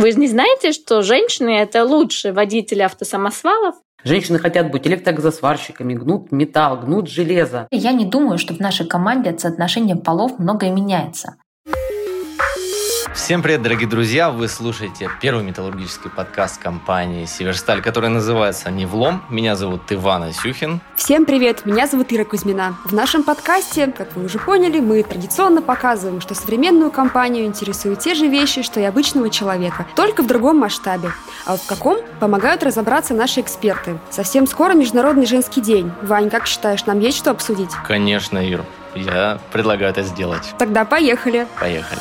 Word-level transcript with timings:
Вы 0.00 0.12
же 0.12 0.18
не 0.18 0.28
знаете, 0.28 0.72
что 0.72 1.02
женщины— 1.02 1.50
это 1.58 1.84
лучшие 1.84 2.32
водители 2.32 2.80
автосамосвалов? 2.80 3.74
Женщины 4.02 4.38
хотят 4.38 4.70
быть 4.70 4.86
электрогазосварщиками, 4.86 5.92
гнут 5.92 6.32
металл, 6.32 6.80
гнут 6.80 7.10
железо. 7.10 7.68
Я 7.70 7.92
не 7.92 8.06
думаю, 8.06 8.38
что 8.38 8.54
в 8.54 8.60
нашей 8.60 8.86
команде 8.86 9.28
от 9.28 9.40
соотношения 9.40 9.96
полов 9.96 10.38
многое 10.38 10.70
меняется. 10.70 11.34
Всем 13.14 13.42
привет, 13.42 13.62
дорогие 13.62 13.88
друзья! 13.88 14.30
Вы 14.30 14.46
слушаете 14.46 15.10
первый 15.20 15.42
металлургический 15.42 16.08
подкаст 16.10 16.62
компании 16.62 17.26
«Северсталь», 17.26 17.82
который 17.82 18.08
называется 18.08 18.70
«Невлом». 18.70 19.24
Меня 19.28 19.56
зовут 19.56 19.82
Иван 19.90 20.22
Асюхин. 20.22 20.80
Всем 20.94 21.24
привет! 21.24 21.66
Меня 21.66 21.88
зовут 21.88 22.12
Ира 22.12 22.24
Кузьмина. 22.24 22.76
В 22.84 22.94
нашем 22.94 23.24
подкасте, 23.24 23.88
как 23.88 24.14
вы 24.14 24.26
уже 24.26 24.38
поняли, 24.38 24.78
мы 24.78 25.02
традиционно 25.02 25.60
показываем, 25.60 26.20
что 26.20 26.36
современную 26.36 26.92
компанию 26.92 27.46
интересуют 27.46 27.98
те 27.98 28.14
же 28.14 28.28
вещи, 28.28 28.62
что 28.62 28.78
и 28.78 28.84
обычного 28.84 29.28
человека, 29.28 29.86
только 29.96 30.22
в 30.22 30.28
другом 30.28 30.58
масштабе. 30.58 31.10
А 31.46 31.52
вот 31.52 31.62
в 31.62 31.66
каком, 31.66 31.98
помогают 32.20 32.62
разобраться 32.62 33.12
наши 33.12 33.40
эксперты. 33.40 33.98
Совсем 34.10 34.46
скоро 34.46 34.74
Международный 34.74 35.26
женский 35.26 35.60
день. 35.60 35.90
Вань, 36.02 36.30
как 36.30 36.46
считаешь, 36.46 36.86
нам 36.86 37.00
есть 37.00 37.18
что 37.18 37.32
обсудить? 37.32 37.70
Конечно, 37.86 38.38
Ир. 38.38 38.64
Я 38.94 39.40
предлагаю 39.52 39.90
это 39.90 40.02
сделать. 40.02 40.54
Тогда 40.58 40.84
поехали. 40.84 41.48
Поехали. 41.58 42.00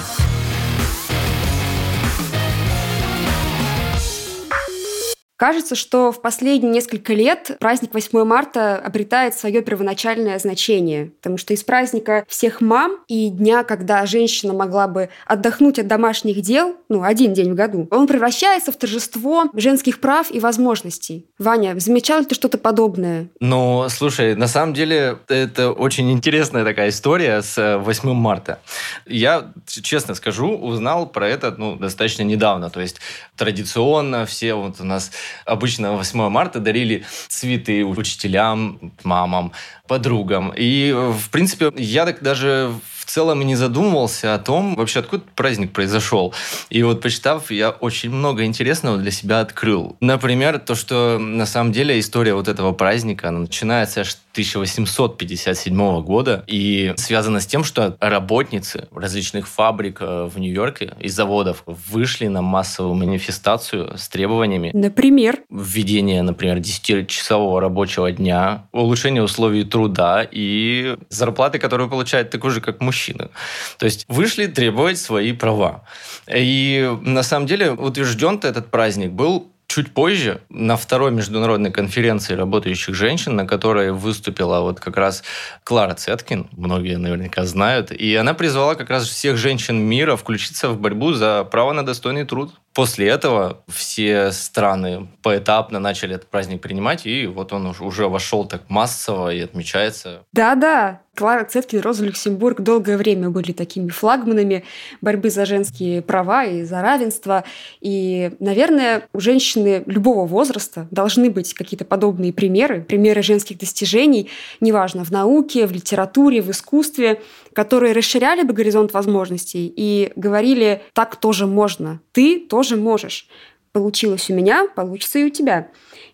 Кажется, 5.40 5.76
что 5.76 6.12
в 6.12 6.22
последние 6.22 6.70
несколько 6.70 7.14
лет 7.14 7.56
праздник 7.62 7.94
8 7.94 8.26
марта 8.26 8.76
обретает 8.76 9.34
свое 9.36 9.62
первоначальное 9.62 10.38
значение, 10.38 11.12
потому 11.22 11.38
что 11.38 11.54
из 11.54 11.64
праздника 11.64 12.26
всех 12.28 12.60
мам 12.60 12.98
и 13.08 13.30
дня, 13.30 13.64
когда 13.64 14.06
женщина 14.06 14.52
могла 14.52 14.90
бы 14.90 15.08
отдохнуть 15.26 15.80
от 15.80 15.88
домашних 15.88 16.42
дел, 16.42 16.76
ну, 16.90 17.04
один 17.04 17.34
день 17.34 17.54
в 17.54 17.56
году, 17.56 17.88
он 17.90 18.06
превращается 18.06 18.74
в 18.74 18.76
торжество 18.76 19.46
женских 19.54 20.02
прав 20.02 20.30
и 20.30 20.42
возможностей. 20.42 21.26
Ваня, 21.38 21.80
замечал 21.80 22.20
ли 22.20 22.26
ты 22.26 22.36
что-то 22.36 22.58
подобное? 22.58 23.30
Ну, 23.40 23.88
слушай, 23.88 24.36
на 24.36 24.50
самом 24.50 24.74
деле 24.74 25.20
это 25.30 25.72
очень 25.72 26.12
интересная 26.12 26.66
такая 26.66 26.90
история 26.90 27.42
с 27.42 27.78
8 27.78 28.12
марта. 28.12 28.60
Я, 29.06 29.54
честно 29.66 30.16
скажу, 30.16 30.50
узнал 30.50 31.08
про 31.08 31.30
это 31.30 31.56
ну, 31.58 31.78
достаточно 31.78 32.24
недавно. 32.24 32.70
То 32.70 32.82
есть 32.82 32.98
традиционно 33.38 34.26
все 34.26 34.54
вот 34.56 34.82
у 34.82 34.84
нас 34.84 35.12
обычно 35.46 35.94
8 35.94 36.30
марта 36.30 36.60
дарили 36.60 37.06
цветы 37.28 37.84
учителям, 37.86 38.94
мамам, 39.04 39.52
подругам. 39.88 40.54
И, 40.56 40.92
в 40.94 41.30
принципе, 41.30 41.72
я 41.78 42.06
так 42.06 42.22
даже 42.22 42.74
целом 43.10 43.42
и 43.42 43.46
не 43.46 43.56
задумывался 43.56 44.34
о 44.34 44.40
том, 44.40 44.76
вообще 44.76 45.00
откуда 45.00 45.24
праздник 45.36 45.72
произошел. 45.72 46.34
И 46.70 46.84
вот 46.84 47.02
почитав, 47.02 47.52
я 47.52 47.72
очень 47.72 48.10
много 48.10 48.46
интересного 48.46 48.98
для 48.98 49.12
себя 49.12 49.42
открыл. 49.42 49.98
Например, 50.00 50.60
то, 50.60 50.76
что 50.76 51.18
на 51.20 51.46
самом 51.46 51.72
деле 51.72 52.00
история 52.00 52.34
вот 52.34 52.48
этого 52.48 52.72
праздника 52.72 53.32
начинается 53.32 54.02
аж 54.02 54.16
1857 54.32 56.02
года 56.04 56.44
и 56.48 56.94
связана 56.98 57.40
с 57.40 57.46
тем, 57.46 57.64
что 57.64 57.98
работницы 58.00 58.88
различных 58.96 59.48
фабрик 59.48 59.98
э, 60.02 60.30
в 60.34 60.40
Нью-Йорке 60.40 60.94
и 61.00 61.10
заводов 61.10 61.64
вышли 61.66 62.28
на 62.28 62.42
массовую 62.42 62.96
манифестацию 62.96 63.98
с 63.98 64.08
требованиями. 64.08 64.72
Например? 64.74 65.40
Введение, 65.50 66.22
например, 66.22 66.58
10-часового 66.58 67.60
рабочего 67.60 68.12
дня, 68.12 68.68
улучшение 68.72 69.24
условий 69.24 69.64
труда 69.64 70.28
и 70.30 70.98
зарплаты, 71.10 71.60
которые 71.60 71.90
получают 71.90 72.30
такой 72.30 72.52
же, 72.52 72.62
как 72.62 72.80
мужчины. 73.00 73.30
То 73.78 73.86
есть 73.86 74.06
вышли 74.08 74.48
требовать 74.48 74.98
свои 74.98 75.34
права. 75.34 75.84
И 76.28 76.90
на 77.02 77.24
самом 77.24 77.48
деле 77.48 77.72
утвержден 77.72 78.40
этот 78.44 78.72
праздник 78.72 79.12
был 79.12 79.48
чуть 79.68 79.94
позже, 79.94 80.42
на 80.50 80.76
второй 80.76 81.12
международной 81.12 81.72
конференции 81.72 82.34
работающих 82.36 82.96
женщин, 82.96 83.36
на 83.36 83.46
которой 83.46 83.92
выступила 83.92 84.62
вот 84.62 84.80
как 84.80 84.98
раз 84.98 85.24
Клара 85.64 85.94
Цеткин, 85.94 86.48
многие 86.58 86.98
наверняка 86.98 87.46
знают, 87.46 87.92
и 87.92 88.16
она 88.16 88.34
призвала 88.34 88.76
как 88.76 88.90
раз 88.90 89.08
всех 89.08 89.38
женщин 89.38 89.78
мира 89.78 90.16
включиться 90.16 90.70
в 90.70 90.80
борьбу 90.80 91.14
за 91.14 91.44
право 91.44 91.74
на 91.74 91.86
достойный 91.86 92.26
труд. 92.26 92.52
После 92.74 93.08
этого 93.08 93.64
все 93.68 94.32
страны 94.32 95.08
поэтапно 95.22 95.80
начали 95.80 96.16
этот 96.16 96.30
праздник 96.30 96.62
принимать, 96.62 97.06
и 97.06 97.28
вот 97.28 97.52
он 97.52 97.66
уже 97.66 98.08
вошел 98.08 98.46
так 98.46 98.70
массово 98.70 99.34
и 99.34 99.40
отмечается. 99.42 100.24
Да-да, 100.32 101.02
Клара 101.20 101.44
Цеткин, 101.44 101.82
Роза 101.82 102.06
Люксембург 102.06 102.62
долгое 102.62 102.96
время 102.96 103.30
были 103.30 103.52
такими 103.52 103.90
флагманами 103.90 104.64
борьбы 105.02 105.30
за 105.30 105.46
женские 105.46 106.02
права 106.02 106.46
и 106.46 106.64
за 106.64 106.82
равенство. 106.82 107.44
И, 107.82 108.32
наверное, 108.40 109.10
у 109.12 109.20
женщины 109.20 109.84
любого 109.86 110.26
возраста 110.26 110.88
должны 110.92 111.30
быть 111.30 111.54
какие-то 111.54 111.84
подобные 111.84 112.32
примеры, 112.32 112.82
примеры 112.88 113.22
женских 113.22 113.58
достижений, 113.58 114.30
неважно, 114.62 115.04
в 115.04 115.12
науке, 115.12 115.68
в 115.68 115.74
литературе, 115.74 116.42
в 116.42 116.52
искусстве, 116.52 117.22
которые 117.54 117.94
расширяли 117.94 118.44
бы 118.44 118.54
горизонт 118.54 118.94
возможностей 118.94 119.72
и 119.76 120.12
говорили, 120.16 120.84
так 120.94 121.16
тоже 121.16 121.48
можно, 121.48 122.02
ты 122.12 122.40
тоже 122.40 122.76
можешь. 122.76 123.28
Получилось 123.72 124.30
у 124.30 124.34
меня, 124.34 124.68
получится 124.76 125.20
и 125.20 125.24
у 125.24 125.30
тебя. 125.30 125.70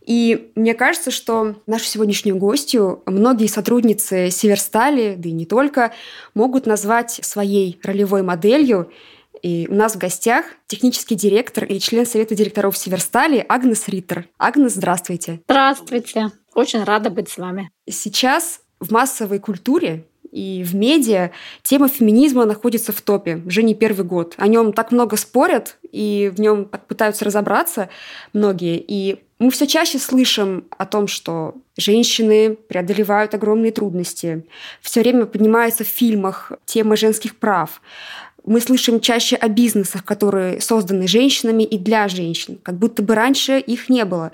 И 0.05 0.51
мне 0.55 0.73
кажется, 0.73 1.09
что 1.09 1.55
нашу 1.67 1.85
сегодняшнюю 1.85 2.37
гостью 2.37 3.01
многие 3.05 3.47
сотрудницы 3.47 4.29
Северстали, 4.29 5.15
да 5.17 5.29
и 5.29 5.31
не 5.31 5.45
только, 5.45 5.93
могут 6.33 6.65
назвать 6.65 7.11
своей 7.11 7.79
ролевой 7.81 8.21
моделью. 8.21 8.91
И 9.41 9.67
у 9.69 9.75
нас 9.75 9.95
в 9.95 9.97
гостях 9.97 10.45
технический 10.67 11.15
директор 11.15 11.63
и 11.65 11.79
член 11.79 12.05
Совета 12.05 12.35
директоров 12.35 12.77
Северстали 12.77 13.45
Агнес 13.47 13.87
Риттер. 13.87 14.27
Агнес, 14.37 14.73
здравствуйте. 14.73 15.41
Здравствуйте. 15.45 16.31
Очень 16.53 16.83
рада 16.83 17.09
быть 17.09 17.29
с 17.29 17.37
вами. 17.37 17.69
Сейчас 17.87 18.61
в 18.79 18.91
массовой 18.91 19.39
культуре 19.39 20.05
и 20.31 20.63
в 20.63 20.75
медиа 20.75 21.31
тема 21.63 21.87
феминизма 21.87 22.45
находится 22.45 22.91
в 22.91 23.01
топе 23.01 23.41
уже 23.45 23.63
не 23.63 23.75
первый 23.75 24.05
год. 24.05 24.35
О 24.37 24.47
нем 24.47 24.73
так 24.73 24.91
много 24.91 25.17
спорят, 25.17 25.77
и 25.91 26.31
в 26.35 26.39
нем 26.39 26.65
пытаются 26.65 27.25
разобраться 27.25 27.89
многие. 28.33 28.83
И 28.85 29.19
мы 29.39 29.51
все 29.51 29.67
чаще 29.67 29.99
слышим 29.99 30.65
о 30.77 30.85
том, 30.85 31.07
что 31.07 31.55
женщины 31.77 32.55
преодолевают 32.55 33.33
огромные 33.33 33.71
трудности. 33.71 34.45
Все 34.81 35.01
время 35.01 35.25
поднимается 35.25 35.83
в 35.83 35.87
фильмах 35.87 36.51
тема 36.65 36.95
женских 36.95 37.35
прав. 37.35 37.81
Мы 38.45 38.61
слышим 38.61 38.99
чаще 38.99 39.35
о 39.35 39.49
бизнесах, 39.49 40.05
которые 40.05 40.61
созданы 40.61 41.07
женщинами 41.07 41.63
и 41.63 41.77
для 41.77 42.07
женщин, 42.07 42.59
как 42.61 42.75
будто 42.75 43.01
бы 43.01 43.15
раньше 43.15 43.59
их 43.59 43.89
не 43.89 44.05
было. 44.05 44.31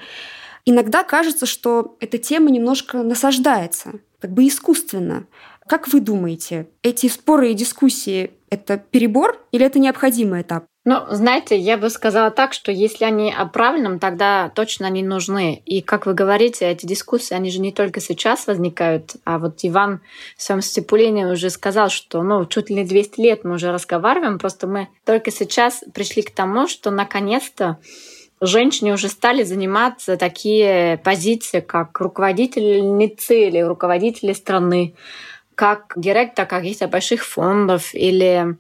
Иногда 0.66 1.04
кажется, 1.04 1.46
что 1.46 1.96
эта 2.00 2.18
тема 2.18 2.52
немножко 2.52 3.02
насаждается, 3.02 3.94
как 4.20 4.32
бы 4.32 4.48
искусственно. 4.48 5.26
Как 5.72 5.88
вы 5.88 6.02
думаете, 6.02 6.68
эти 6.84 7.08
споры 7.08 7.52
и 7.52 7.54
дискуссии– 7.54 8.32
это 8.50 8.78
перебор 8.78 9.40
или 9.54 9.66
это 9.66 9.80
необходимый 9.80 10.42
этап? 10.42 10.66
Ну, 10.84 10.98
знаете, 11.12 11.58
я 11.58 11.78
бы 11.78 11.90
сказала 11.90 12.30
так, 12.30 12.52
что 12.52 12.74
если 12.74 13.06
они 13.06 13.32
о 13.34 13.46
правильном, 13.46 13.98
тогда 13.98 14.52
точно 14.54 14.88
они 14.88 15.02
нужны. 15.02 15.64
И, 15.66 15.82
как 15.82 16.08
вы 16.08 16.14
говорите, 16.14 16.66
эти 16.66 16.86
дискуссии, 16.86 17.34
они 17.34 17.50
же 17.50 17.62
не 17.62 17.72
только 17.72 18.02
сейчас 18.02 18.48
возникают, 18.48 19.16
а 19.24 19.40
вот 19.40 19.60
Иван 19.64 20.02
в 20.36 20.44
своем 20.44 20.62
стипулении 20.62 21.24
уже 21.24 21.50
сказал, 21.50 21.88
что 21.88 22.22
ну, 22.22 22.46
чуть 22.46 22.70
ли 22.70 22.76
не 22.76 22.84
200 22.84 23.22
лет 23.22 23.46
мы 23.46 23.54
уже 23.54 23.72
разговариваем, 23.72 24.40
просто 24.40 24.68
мы 24.68 24.90
только 25.06 25.32
сейчас 25.32 25.86
пришли 25.94 26.22
к 26.22 26.32
тому, 26.32 26.68
что 26.68 26.92
наконец-то 26.92 27.78
женщины 28.42 28.92
уже 28.92 29.08
стали 29.08 29.44
заниматься 29.44 30.18
такие 30.18 30.98
позиции, 30.98 31.62
как 31.62 31.98
руководительницы 32.02 33.48
или 33.48 33.60
руководители 33.60 34.34
страны, 34.34 34.96
как 35.62 35.94
директор 35.96 36.48
каких-то 36.48 36.88
больших 36.88 37.24
фондов 37.24 37.94
или 37.94 38.58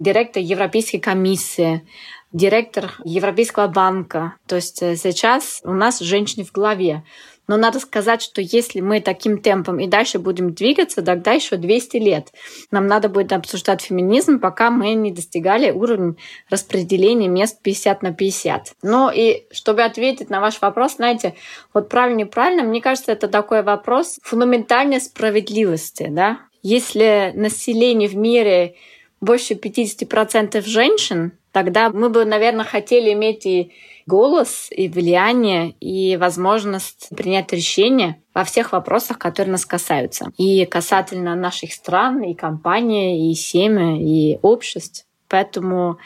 директор 0.00 0.42
Европейской 0.42 0.98
комиссии, 0.98 1.86
директор 2.32 2.90
Европейского 3.04 3.68
банка. 3.68 4.34
То 4.48 4.56
есть 4.56 4.82
э, 4.82 4.96
сейчас 4.96 5.60
у 5.62 5.72
нас 5.72 6.00
женщины 6.00 6.44
в 6.44 6.50
главе. 6.50 7.04
Но 7.50 7.56
надо 7.56 7.80
сказать, 7.80 8.22
что 8.22 8.40
если 8.40 8.80
мы 8.80 9.00
таким 9.00 9.38
темпом 9.38 9.80
и 9.80 9.88
дальше 9.88 10.20
будем 10.20 10.54
двигаться, 10.54 11.02
тогда 11.02 11.32
еще 11.32 11.56
200 11.56 11.96
лет. 11.96 12.28
Нам 12.70 12.86
надо 12.86 13.08
будет 13.08 13.32
обсуждать 13.32 13.82
феминизм, 13.82 14.38
пока 14.38 14.70
мы 14.70 14.94
не 14.94 15.10
достигали 15.10 15.72
уровня 15.72 16.14
распределения 16.48 17.26
мест 17.26 17.60
50 17.60 18.02
на 18.02 18.14
50. 18.14 18.74
Ну 18.84 19.10
и 19.12 19.46
чтобы 19.50 19.82
ответить 19.82 20.30
на 20.30 20.40
ваш 20.40 20.60
вопрос, 20.60 20.94
знаете, 20.94 21.34
вот 21.74 21.88
правильно-неправильно, 21.88 22.62
мне 22.62 22.80
кажется, 22.80 23.10
это 23.10 23.26
такой 23.26 23.64
вопрос 23.64 24.20
фундаментальной 24.22 25.00
справедливости. 25.00 26.06
Да? 26.08 26.38
Если 26.62 27.32
население 27.34 28.08
в 28.08 28.14
мире 28.14 28.76
больше 29.20 29.54
50% 29.54 30.60
женщин, 30.60 31.32
тогда 31.50 31.90
мы 31.90 32.10
бы, 32.10 32.24
наверное, 32.24 32.64
хотели 32.64 33.12
иметь 33.12 33.44
и 33.44 33.72
голос, 34.10 34.68
и 34.82 34.88
влияние, 34.88 35.70
и 35.80 36.16
возможность 36.16 37.08
принять 37.16 37.52
решения 37.52 38.16
во 38.34 38.42
всех 38.44 38.72
вопросах, 38.72 39.18
которые 39.18 39.52
нас 39.52 39.64
касаются. 39.64 40.32
И 40.38 40.66
касательно 40.66 41.34
наших 41.36 41.72
стран, 41.72 42.22
и 42.22 42.34
компаний, 42.34 43.30
и 43.30 43.34
семьи, 43.34 44.34
и 44.34 44.38
обществ. 44.42 45.06
Поэтому 45.28 45.98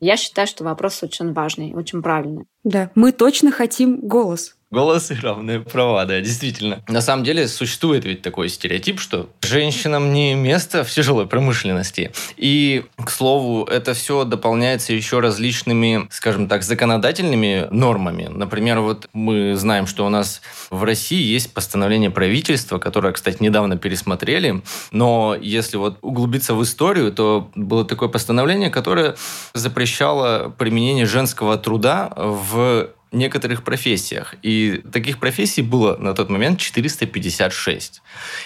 Я 0.00 0.18
считаю, 0.18 0.46
что 0.46 0.64
вопрос 0.64 1.02
очень 1.02 1.32
важный, 1.32 1.72
очень 1.74 2.02
правильный. 2.02 2.44
Да, 2.62 2.90
мы 2.94 3.10
точно 3.12 3.50
хотим 3.50 4.00
голос. 4.00 4.56
Голос 4.74 5.12
и 5.12 5.14
равные 5.14 5.60
права, 5.60 6.04
да, 6.04 6.20
действительно. 6.20 6.82
На 6.88 7.00
самом 7.00 7.22
деле 7.22 7.46
существует 7.46 8.04
ведь 8.04 8.22
такой 8.22 8.48
стереотип, 8.48 8.98
что 8.98 9.28
женщинам 9.40 10.12
не 10.12 10.34
место 10.34 10.82
в 10.82 10.90
тяжелой 10.90 11.28
промышленности. 11.28 12.10
И, 12.36 12.84
к 12.96 13.08
слову, 13.08 13.62
это 13.66 13.94
все 13.94 14.24
дополняется 14.24 14.92
еще 14.92 15.20
различными, 15.20 16.08
скажем 16.10 16.48
так, 16.48 16.64
законодательными 16.64 17.68
нормами. 17.70 18.28
Например, 18.28 18.80
вот 18.80 19.08
мы 19.12 19.54
знаем, 19.54 19.86
что 19.86 20.04
у 20.04 20.08
нас 20.08 20.42
в 20.70 20.82
России 20.82 21.22
есть 21.22 21.54
постановление 21.54 22.10
правительства, 22.10 22.80
которое, 22.80 23.12
кстати, 23.12 23.40
недавно 23.40 23.76
пересмотрели, 23.76 24.60
но 24.90 25.36
если 25.40 25.76
вот 25.76 25.98
углубиться 26.02 26.52
в 26.52 26.62
историю, 26.64 27.12
то 27.12 27.48
было 27.54 27.84
такое 27.84 28.08
постановление, 28.08 28.70
которое 28.70 29.14
запрещало 29.52 30.52
применение 30.58 31.06
женского 31.06 31.56
труда 31.58 32.12
в 32.16 32.88
некоторых 33.14 33.64
профессиях. 33.64 34.34
И 34.42 34.82
таких 34.92 35.18
профессий 35.18 35.62
было 35.62 35.96
на 35.96 36.14
тот 36.14 36.30
момент 36.30 36.58
456. 36.58 38.02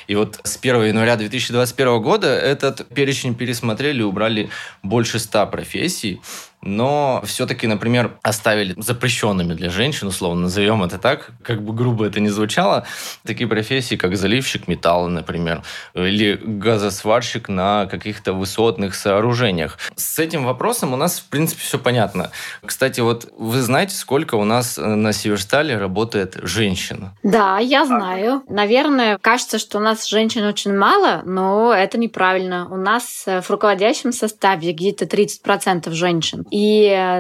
И 0.07 0.15
вот 0.15 0.41
с 0.45 0.57
1 0.57 0.85
января 0.85 1.17
2021 1.17 2.03
года 2.03 2.29
этот 2.29 2.87
перечень 2.89 3.35
пересмотрели, 3.35 4.03
убрали 4.03 4.51
больше 4.83 5.19
100 5.19 5.47
профессий 5.47 6.21
но 6.69 7.23
все-таки, 7.25 7.67
например, 7.67 8.19
оставили 8.23 8.75
запрещенными 8.77 9.55
для 9.55 9.71
женщин, 9.71 10.09
условно 10.09 10.43
назовем 10.43 10.83
это 10.83 10.99
так, 10.99 11.31
как 11.43 11.63
бы 11.63 11.73
грубо 11.73 12.07
это 12.07 12.21
ни 12.21 12.29
звучало, 12.29 12.87
такие 13.25 13.49
профессии, 13.49 13.97
как 13.97 14.17
заливщик 14.17 14.69
металла, 14.69 15.09
например, 15.09 15.63
или 15.95 16.39
газосварщик 16.43 17.49
на 17.49 17.87
каких-то 17.87 18.33
высотных 18.33 18.95
сооружениях. 18.95 19.79
С 19.97 20.19
этим 20.19 20.45
вопросом 20.45 20.93
у 20.93 20.97
нас, 20.97 21.19
в 21.19 21.29
принципе, 21.29 21.63
все 21.63 21.79
понятно. 21.79 22.31
Кстати, 22.65 23.01
вот 23.01 23.33
вы 23.37 23.61
знаете, 23.63 23.95
сколько 23.95 24.35
у 24.35 24.45
нас 24.45 24.77
на 24.77 25.13
Северстале 25.13 25.77
работает 25.77 26.39
женщин? 26.43 27.11
Да, 27.23 27.59
я 27.59 27.85
знаю. 27.87 28.43
Наверное, 28.49 29.19
кажется, 29.19 29.59
что 29.59 29.79
у 29.79 29.81
нас 29.81 30.07
женщин 30.07 30.45
очень 30.45 30.77
мало, 30.77 31.23
но 31.25 31.73
это 31.73 31.99
неправильно. 31.99 32.69
У 32.71 32.77
нас 32.77 33.25
в 33.27 33.51
руководящем 33.51 34.13
составе 34.13 34.73
где-то 34.73 35.05
30% 35.05 35.91
женщин. 35.93 36.47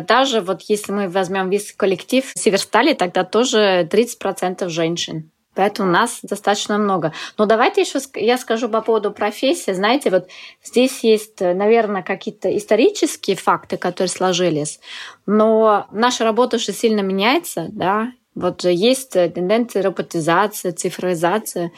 Даже 0.07 0.41
вот 0.41 0.63
если 0.63 0.93
мы 0.93 1.09
возьмем 1.09 1.51
весь 1.51 1.73
коллектив 1.73 2.25
Северстали, 2.35 2.95
тогда 2.95 3.25
тоже 3.25 3.89
30% 3.91 4.69
женщин. 4.69 5.31
Поэтому 5.55 5.91
нас 5.91 6.21
достаточно 6.23 6.79
много. 6.79 7.13
Но 7.37 7.45
давайте 7.45 7.81
еще 7.81 7.99
я 8.15 8.39
скажу 8.39 8.69
по 8.69 8.81
поводу 8.81 9.11
профессии. 9.11 9.73
Знаете, 9.73 10.11
вот 10.11 10.29
здесь 10.63 11.03
есть, 11.03 11.41
наверное, 11.41 12.03
какие-то 12.03 12.57
исторические 12.57 13.35
факты, 13.35 13.77
которые 13.77 14.09
сложились, 14.09 14.79
но 15.27 15.89
наша 15.91 16.23
работа 16.23 16.57
уже 16.59 16.73
сильно 16.73 17.01
меняется, 17.01 17.67
да, 17.71 18.13
вот 18.37 18.63
есть 18.63 19.15
тенденция 19.15 19.83
роботизации, 19.83 20.71
цифровизации. 20.71 21.73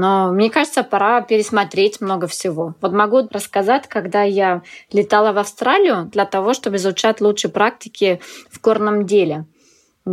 Но 0.00 0.32
мне 0.32 0.48
кажется, 0.48 0.82
пора 0.82 1.20
пересмотреть 1.20 2.00
много 2.00 2.26
всего. 2.26 2.74
Вот 2.80 2.92
могу 2.92 3.28
рассказать, 3.30 3.86
когда 3.86 4.22
я 4.22 4.62
летала 4.90 5.32
в 5.32 5.36
Австралию 5.36 6.06
для 6.06 6.24
того, 6.24 6.54
чтобы 6.54 6.76
изучать 6.76 7.20
лучшие 7.20 7.50
практики 7.50 8.18
в 8.50 8.62
горном 8.62 9.04
деле. 9.04 9.44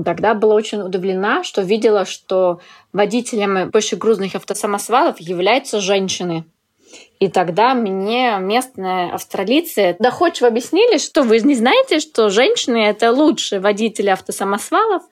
Тогда 0.03 0.33
была 0.33 0.55
очень 0.55 0.81
удивлена, 0.81 1.41
что 1.45 1.61
видела, 1.61 2.03
что 2.03 2.59
водителями 2.91 3.69
большегрузных 3.69 4.35
автосамосвалов 4.35 5.21
являются 5.21 5.79
женщины. 5.79 6.43
И 7.21 7.29
тогда 7.29 7.73
мне 7.73 8.35
местные 8.41 9.09
австралийцы 9.13 9.95
доходчиво 9.99 10.49
объяснили, 10.49 10.97
что 10.97 11.23
вы 11.23 11.39
не 11.39 11.55
знаете, 11.55 11.99
что 11.99 12.29
женщины— 12.29 12.77
это 12.87 13.13
лучшие 13.13 13.61
водители 13.61 14.09
автосамосвалов, 14.09 15.03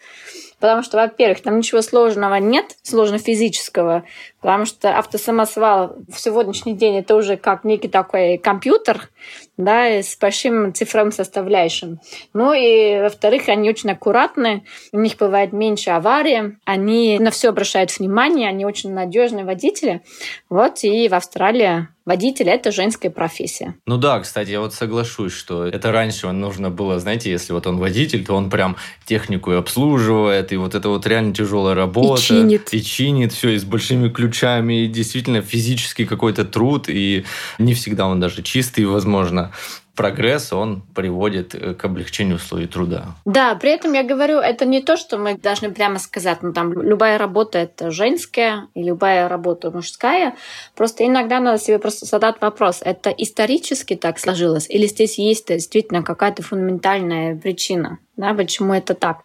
Потому 0.60 0.84
что, 0.84 0.98
во-первых, 0.98 1.42
там 1.42 1.58
ничего 1.58 1.82
сложного 1.82 2.36
нет, 2.36 2.78
сложно 2.82 3.18
физического, 3.18 4.04
потому 4.42 4.66
что 4.66 4.98
автосамосвал 4.98 5.98
в 6.08 6.20
сегодняшний 6.20 6.74
день 6.74 6.98
это 6.98 7.16
уже 7.16 7.36
как 7.36 7.64
некий 7.66 7.90
такой 7.90 8.38
компьютер, 8.38 9.10
да, 9.58 9.86
с 9.86 10.18
большим 10.18 10.74
цифровым 10.74 11.12
составляющим. 11.12 12.00
Ну 12.34 12.54
и, 12.54 13.00
во-вторых, 13.02 13.50
они 13.50 13.70
очень 13.70 13.92
аккуратны, 13.92 14.66
у 14.92 15.00
них 15.00 15.18
бывает 15.18 15.52
меньше 15.52 15.90
аварий, 15.92 16.58
они 16.66 17.20
на 17.20 17.32
все 17.32 17.50
обращают 17.50 17.98
внимание, 17.98 18.50
они 18.50 18.66
очень 18.66 18.94
надежные 18.94 19.46
водители. 19.46 20.04
Вот 20.50 20.84
и 20.84 21.08
в 21.10 21.14
Австралии 21.14 21.88
водитель– 22.06 22.50
это 22.50 22.72
женская 22.72 23.10
профессия. 23.10 23.76
Ну 23.86 23.98
да, 23.98 24.20
кстати, 24.20 24.52
я 24.52 24.60
вот 24.60 24.74
соглашусь, 24.74 25.34
что 25.34 25.66
это 25.66 25.92
раньше 25.92 26.32
нужно 26.32 26.70
было, 26.70 27.00
знаете, 27.00 27.32
если 27.32 27.54
вот 27.54 27.68
он 27.68 27.78
водитель, 27.78 28.26
то 28.26 28.36
он 28.36 28.50
прям 28.50 28.78
технику 29.06 29.52
и 29.52 29.56
обслуживает, 29.56 30.52
и 30.52 30.58
вот 30.58 30.76
это 30.76 30.90
вот 30.90 31.06
реально 31.08 31.34
тяжелая 31.34 31.76
работа. 31.76 32.22
И 32.22 32.26
чинит. 32.26 32.74
И 32.74 32.84
чинит 32.84 33.34
все, 33.34 33.50
и 33.50 33.58
с 33.58 33.64
большими 33.64 34.10
ключами, 34.10 34.86
и 34.86 34.88
действительно 34.88 35.42
физический 35.42 36.06
какой-то 36.06 36.46
труд, 36.46 36.86
и 36.88 37.26
не 37.58 37.74
всегда 37.74 38.08
он 38.08 38.20
даже 38.20 38.42
чистый, 38.44 38.86
возможно 38.86 39.52
прогресс, 39.96 40.54
он 40.54 40.82
приводит 40.94 41.56
э, 41.56 41.74
к 41.74 41.86
облегчению 41.86 42.36
условий 42.36 42.68
труда. 42.68 43.16
Да, 43.26 43.56
при 43.56 43.72
этом 43.72 43.94
я 43.94 44.04
говорю, 44.04 44.40
это 44.40 44.66
не 44.66 44.82
то, 44.82 44.98
что 44.98 45.18
мы 45.18 45.38
должны 45.38 45.72
прямо 45.72 46.00
сказать, 46.00 46.44
ну 46.44 46.54
там 46.54 46.74
любая 46.74 47.18
работа 47.18 47.60
это 47.60 47.92
женская, 47.92 48.68
и 48.74 48.84
любая 48.84 49.28
работа 49.28 49.72
мужская. 49.72 50.36
Просто 50.76 51.06
иногда 51.06 51.40
надо 51.40 51.58
себе 51.58 51.80
просто 51.80 52.06
задать 52.06 52.36
вопрос, 52.42 52.82
это 52.82 53.10
исторически 53.10 53.96
так 53.96 54.20
сложилось, 54.20 54.70
или 54.70 54.88
здесь 54.88 55.18
есть 55.18 55.48
действительно 55.48 56.04
какая-то 56.04 56.44
фундаментальная 56.44 57.36
причина, 57.36 58.00
да, 58.18 58.34
почему 58.34 58.74
это 58.74 58.94
так. 58.94 59.20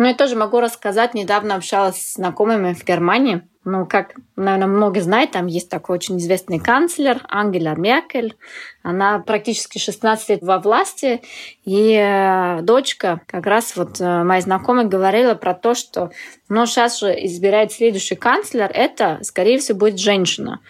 Но 0.00 0.08
я 0.08 0.14
тоже 0.14 0.34
могу 0.34 0.60
рассказать, 0.60 1.12
недавно 1.12 1.56
общалась 1.56 2.00
с 2.00 2.14
знакомыми 2.14 2.72
в 2.72 2.86
Германии, 2.86 3.42
ну, 3.66 3.84
как, 3.84 4.14
наверное, 4.34 4.66
много 4.66 5.02
знают, 5.02 5.32
там 5.32 5.46
есть 5.46 5.68
такой 5.68 5.96
очень 5.96 6.16
известный 6.16 6.58
канцлер 6.58 7.20
Ангела 7.28 7.74
Меркель. 7.76 8.38
Она 8.82 9.18
практически 9.18 9.76
16 9.76 10.28
лет 10.30 10.38
во 10.40 10.58
власти. 10.58 11.20
И 11.66 11.92
э, 11.92 12.62
дочка, 12.62 13.20
как 13.26 13.44
раз 13.44 13.76
вот 13.76 14.00
э, 14.00 14.24
моя 14.24 14.40
знакомая 14.40 14.86
говорила 14.86 15.34
про 15.34 15.52
то, 15.52 15.74
что 15.74 16.10
ну, 16.48 16.64
сейчас 16.64 17.00
же 17.00 17.12
избирает 17.26 17.70
следующий 17.70 18.16
канцлер, 18.16 18.70
это, 18.72 19.18
скорее 19.20 19.58
всего, 19.58 19.80
будет 19.80 19.98
женщина. 19.98 20.60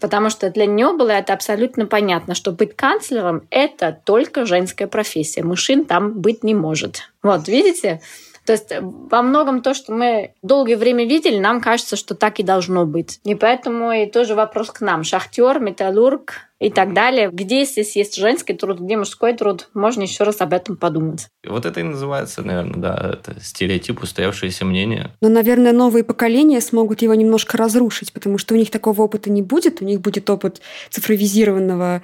Потому 0.00 0.30
что 0.30 0.48
для 0.48 0.64
нее 0.64 0.94
было 0.94 1.10
это 1.10 1.34
абсолютно 1.34 1.84
понятно, 1.84 2.34
что 2.34 2.52
быть 2.52 2.74
канцлером– 2.74 3.42
это 3.50 3.92
только 3.92 4.46
женская 4.46 4.86
профессия. 4.86 5.42
Мужчин 5.42 5.84
там 5.84 6.14
быть 6.18 6.42
не 6.42 6.54
может. 6.54 7.10
Вот, 7.22 7.48
видите? 7.48 8.00
То 8.48 8.52
есть 8.52 8.72
э, 8.72 8.80
во 8.80 9.20
многом 9.20 9.60
то, 9.60 9.74
что 9.74 9.92
мы 9.92 10.32
долгое 10.40 10.78
время 10.78 11.06
видели, 11.06 11.38
нам 11.38 11.60
кажется, 11.60 11.96
что 11.96 12.14
так 12.14 12.40
и 12.40 12.42
должно 12.42 12.86
быть. 12.86 13.20
И 13.24 13.34
поэтому 13.34 13.92
и 13.92 14.06
тоже 14.06 14.34
вопрос 14.34 14.70
к 14.70 14.80
нам. 14.80 15.04
Шахтер, 15.04 15.60
металлург, 15.60 16.47
и 16.60 16.70
так 16.70 16.92
далее. 16.92 17.30
Где 17.32 17.64
здесь 17.64 17.96
есть 17.96 18.16
женский 18.16 18.54
труд, 18.54 18.80
где 18.80 18.96
мужской 18.96 19.34
труд, 19.34 19.68
можно 19.74 20.02
еще 20.02 20.24
раз 20.24 20.40
об 20.40 20.52
этом 20.52 20.76
подумать. 20.76 21.28
Вот 21.46 21.64
это 21.64 21.80
и 21.80 21.84
называется, 21.84 22.42
наверное, 22.42 22.80
да, 22.80 23.10
это 23.12 23.40
стереотип, 23.40 24.02
устоявшееся 24.02 24.64
мнение. 24.64 25.12
Но, 25.20 25.28
наверное, 25.28 25.72
новые 25.72 26.04
поколения 26.04 26.60
смогут 26.60 27.02
его 27.02 27.14
немножко 27.14 27.56
разрушить, 27.56 28.12
потому 28.12 28.38
что 28.38 28.54
у 28.54 28.56
них 28.56 28.70
такого 28.70 29.02
опыта 29.02 29.30
не 29.30 29.42
будет, 29.42 29.80
у 29.80 29.84
них 29.84 30.00
будет 30.00 30.28
опыт 30.30 30.60
цифровизированного 30.90 32.02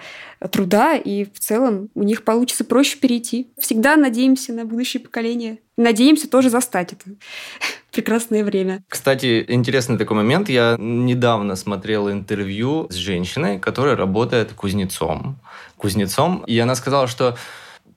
труда, 0.50 0.96
и 0.96 1.24
в 1.24 1.38
целом 1.40 1.90
у 1.94 2.02
них 2.02 2.22
получится 2.22 2.64
проще 2.64 2.98
перейти. 2.98 3.48
Всегда 3.58 3.96
надеемся 3.96 4.52
на 4.52 4.64
будущее 4.64 5.02
поколение. 5.02 5.58
Надеемся 5.76 6.28
тоже 6.28 6.50
застать 6.50 6.92
это 6.92 7.16
прекрасное 7.94 8.44
время. 8.44 8.82
Кстати, 8.88 9.44
интересный 9.48 9.96
такой 9.96 10.16
момент. 10.16 10.48
Я 10.48 10.76
недавно 10.78 11.56
смотрел 11.56 12.10
интервью 12.10 12.88
с 12.90 12.94
женщиной, 12.94 13.58
которая 13.58 13.96
работает 13.96 14.52
кузнецом. 14.52 15.38
Кузнецом. 15.76 16.44
И 16.46 16.58
она 16.58 16.74
сказала, 16.74 17.06
что 17.06 17.36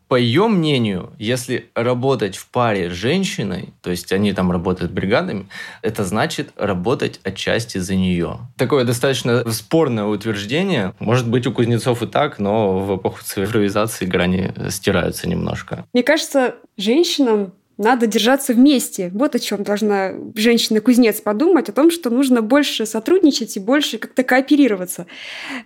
по 0.08 0.16
ее 0.16 0.48
мнению, 0.48 1.12
если 1.20 1.70
работать 1.76 2.38
в 2.38 2.48
паре 2.48 2.90
с 2.90 2.94
женщиной, 2.94 3.74
то 3.82 3.90
есть 3.92 4.14
они 4.14 4.32
там 4.32 4.52
работают 4.52 4.92
бригадами, 4.92 5.48
это 5.82 6.06
значит 6.06 6.52
работать 6.56 7.20
отчасти 7.24 7.80
за 7.80 7.96
нее. 7.96 8.38
Такое 8.56 8.86
достаточно 8.86 9.50
спорное 9.52 10.06
утверждение. 10.06 10.94
Может 11.00 11.28
быть, 11.28 11.46
у 11.46 11.52
кузнецов 11.52 12.04
и 12.04 12.08
так, 12.08 12.40
но 12.40 12.80
в 12.80 12.96
эпоху 12.96 13.20
цифровизации 13.22 14.06
грани 14.06 14.54
стираются 14.70 15.28
немножко. 15.28 15.86
Мне 15.92 16.04
кажется, 16.04 16.56
женщинам 16.78 17.52
надо 17.78 18.08
держаться 18.08 18.54
вместе. 18.54 19.12
Вот 19.14 19.36
о 19.36 19.40
чем 19.40 19.64
должна 19.64 20.14
женщина-кузнец 20.36 21.22
подумать, 21.22 21.70
о 21.70 21.74
том, 21.74 21.92
что 21.92 22.10
нужно 22.10 22.42
больше 22.42 22.86
сотрудничать 22.86 23.58
и 23.58 23.60
больше 23.60 23.98
как-то 23.98 24.24
кооперироваться. 24.24 25.08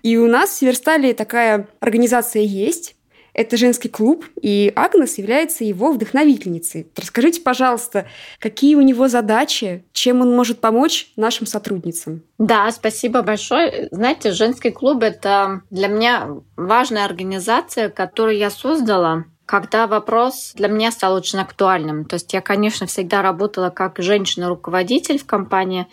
И 0.03 0.17
у 0.17 0.27
нас 0.27 0.49
в 0.49 0.57
Северстале 0.57 1.13
такая 1.13 1.67
организация 1.79 2.43
есть. 2.43 2.95
Это 3.33 3.55
женский 3.55 3.87
клуб, 3.87 4.25
и 4.41 4.73
Агнес 4.75 5.17
является 5.17 5.63
его 5.63 5.93
вдохновительницей. 5.93 6.87
Расскажите, 6.97 7.39
пожалуйста, 7.39 8.07
какие 8.39 8.75
у 8.75 8.81
него 8.81 9.07
задачи, 9.07 9.85
чем 9.93 10.19
он 10.19 10.35
может 10.35 10.59
помочь 10.59 11.11
нашим 11.15 11.47
сотрудницам? 11.47 12.23
Да, 12.37 12.69
спасибо 12.71 13.21
большое. 13.21 13.87
Знаете, 13.91 14.31
женский 14.33 14.71
клуб— 14.71 15.01
это 15.03 15.61
для 15.69 15.87
меня 15.87 16.27
важная 16.57 17.05
организация, 17.05 17.89
которую 17.89 18.37
я 18.37 18.49
создала 18.49 19.23
когда 19.51 19.85
вопрос 19.85 20.53
для 20.55 20.69
меня 20.69 20.91
стал 20.91 21.13
очень 21.13 21.39
актуальным. 21.39 22.05
То 22.05 22.13
есть 22.13 22.31
я, 22.31 22.39
конечно, 22.39 22.87
всегда 22.87 23.21
работала 23.21 23.69
как 23.69 23.95
женщина-руководитель 23.97 25.19
в 25.19 25.25
компании, 25.25 25.87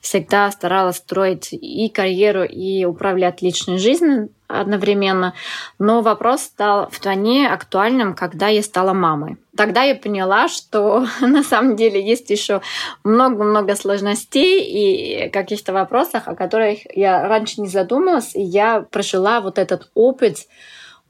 всегда 0.00 0.50
старалась 0.50 0.96
строить 0.96 1.50
и 1.52 1.88
карьеру, 1.90 2.42
и 2.42 2.84
управлять 2.84 3.40
личной 3.40 3.78
жизнью 3.78 4.30
одновременно. 4.48 5.32
Но 5.78 6.02
вопрос 6.02 6.40
стал 6.40 6.88
вдвойне 6.90 7.48
актуальным, 7.48 8.14
когда 8.14 8.48
я 8.48 8.64
стала 8.64 8.94
мамой. 8.94 9.36
Тогда 9.56 9.84
я 9.84 9.94
поняла, 9.94 10.48
что 10.48 11.06
на 11.20 11.44
самом 11.44 11.76
деле 11.76 12.04
есть 12.04 12.30
еще 12.30 12.62
много-много 13.04 13.76
сложностей 13.76 14.58
и 14.58 15.30
каких-то 15.30 15.72
вопросов, 15.72 16.24
о 16.26 16.34
которых 16.34 16.78
я 16.96 17.28
раньше 17.28 17.60
не 17.60 17.68
задумывалась, 17.68 18.34
и 18.34 18.42
я 18.42 18.80
прожила 18.80 19.40
вот 19.40 19.60
этот 19.60 19.88
опыт 19.94 20.48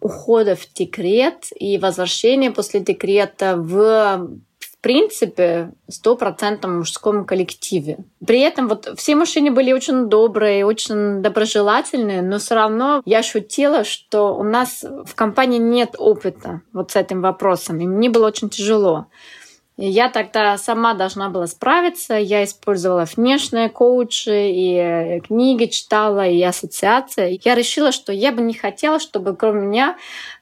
ухода 0.05 0.55
в 0.55 0.73
декрет 0.75 1.47
и 1.59 1.79
возвращения 1.79 2.51
после 2.51 2.81
декрета 2.81 3.57
в 3.57 4.29
принципе, 4.83 5.73
стопроцентном 5.89 6.77
мужском 6.81 7.25
коллективе. 7.25 7.97
При 8.27 8.41
этом 8.41 8.69
вот 8.69 8.87
все 8.99 9.17
мужчины 9.17 9.51
были 9.51 9.73
очень 9.73 10.11
добрые, 10.11 10.67
очень 10.67 11.23
доброжелательные, 11.23 12.21
но 12.21 12.39
все 12.39 12.55
равно 12.55 13.01
я 13.07 13.23
шутила, 13.23 13.85
что 13.85 14.37
у 14.37 14.43
нас 14.43 14.85
в 14.85 15.15
компании 15.15 15.59
нет 15.59 15.95
опыта 15.97 16.61
вот 16.75 16.91
с 16.91 16.97
этим 16.97 17.23
вопросом, 17.23 17.81
и 17.81 17.87
мне 17.87 18.11
было 18.11 18.27
очень 18.27 18.51
тяжело. 18.51 19.07
Я 19.77 20.09
тогда 20.09 20.57
сама 20.57 20.95
должна 20.95 21.29
была 21.31 21.49
справиться. 21.49 22.15
Я 22.15 22.45
использовала 22.45 23.07
внешние 23.17 23.69
коучи, 23.69 24.31
и 24.31 25.21
книги 25.27 25.65
читала, 25.67 26.29
и 26.29 26.41
ассоциации. 26.43 27.41
Я 27.45 27.57
решила, 27.57 27.91
что 27.91 28.13
я 28.13 28.31
бы 28.31 28.41
не 28.41 28.55
хотела, 28.55 29.01
чтобы 29.01 29.35
кроме 29.35 29.67
меня 29.67 29.97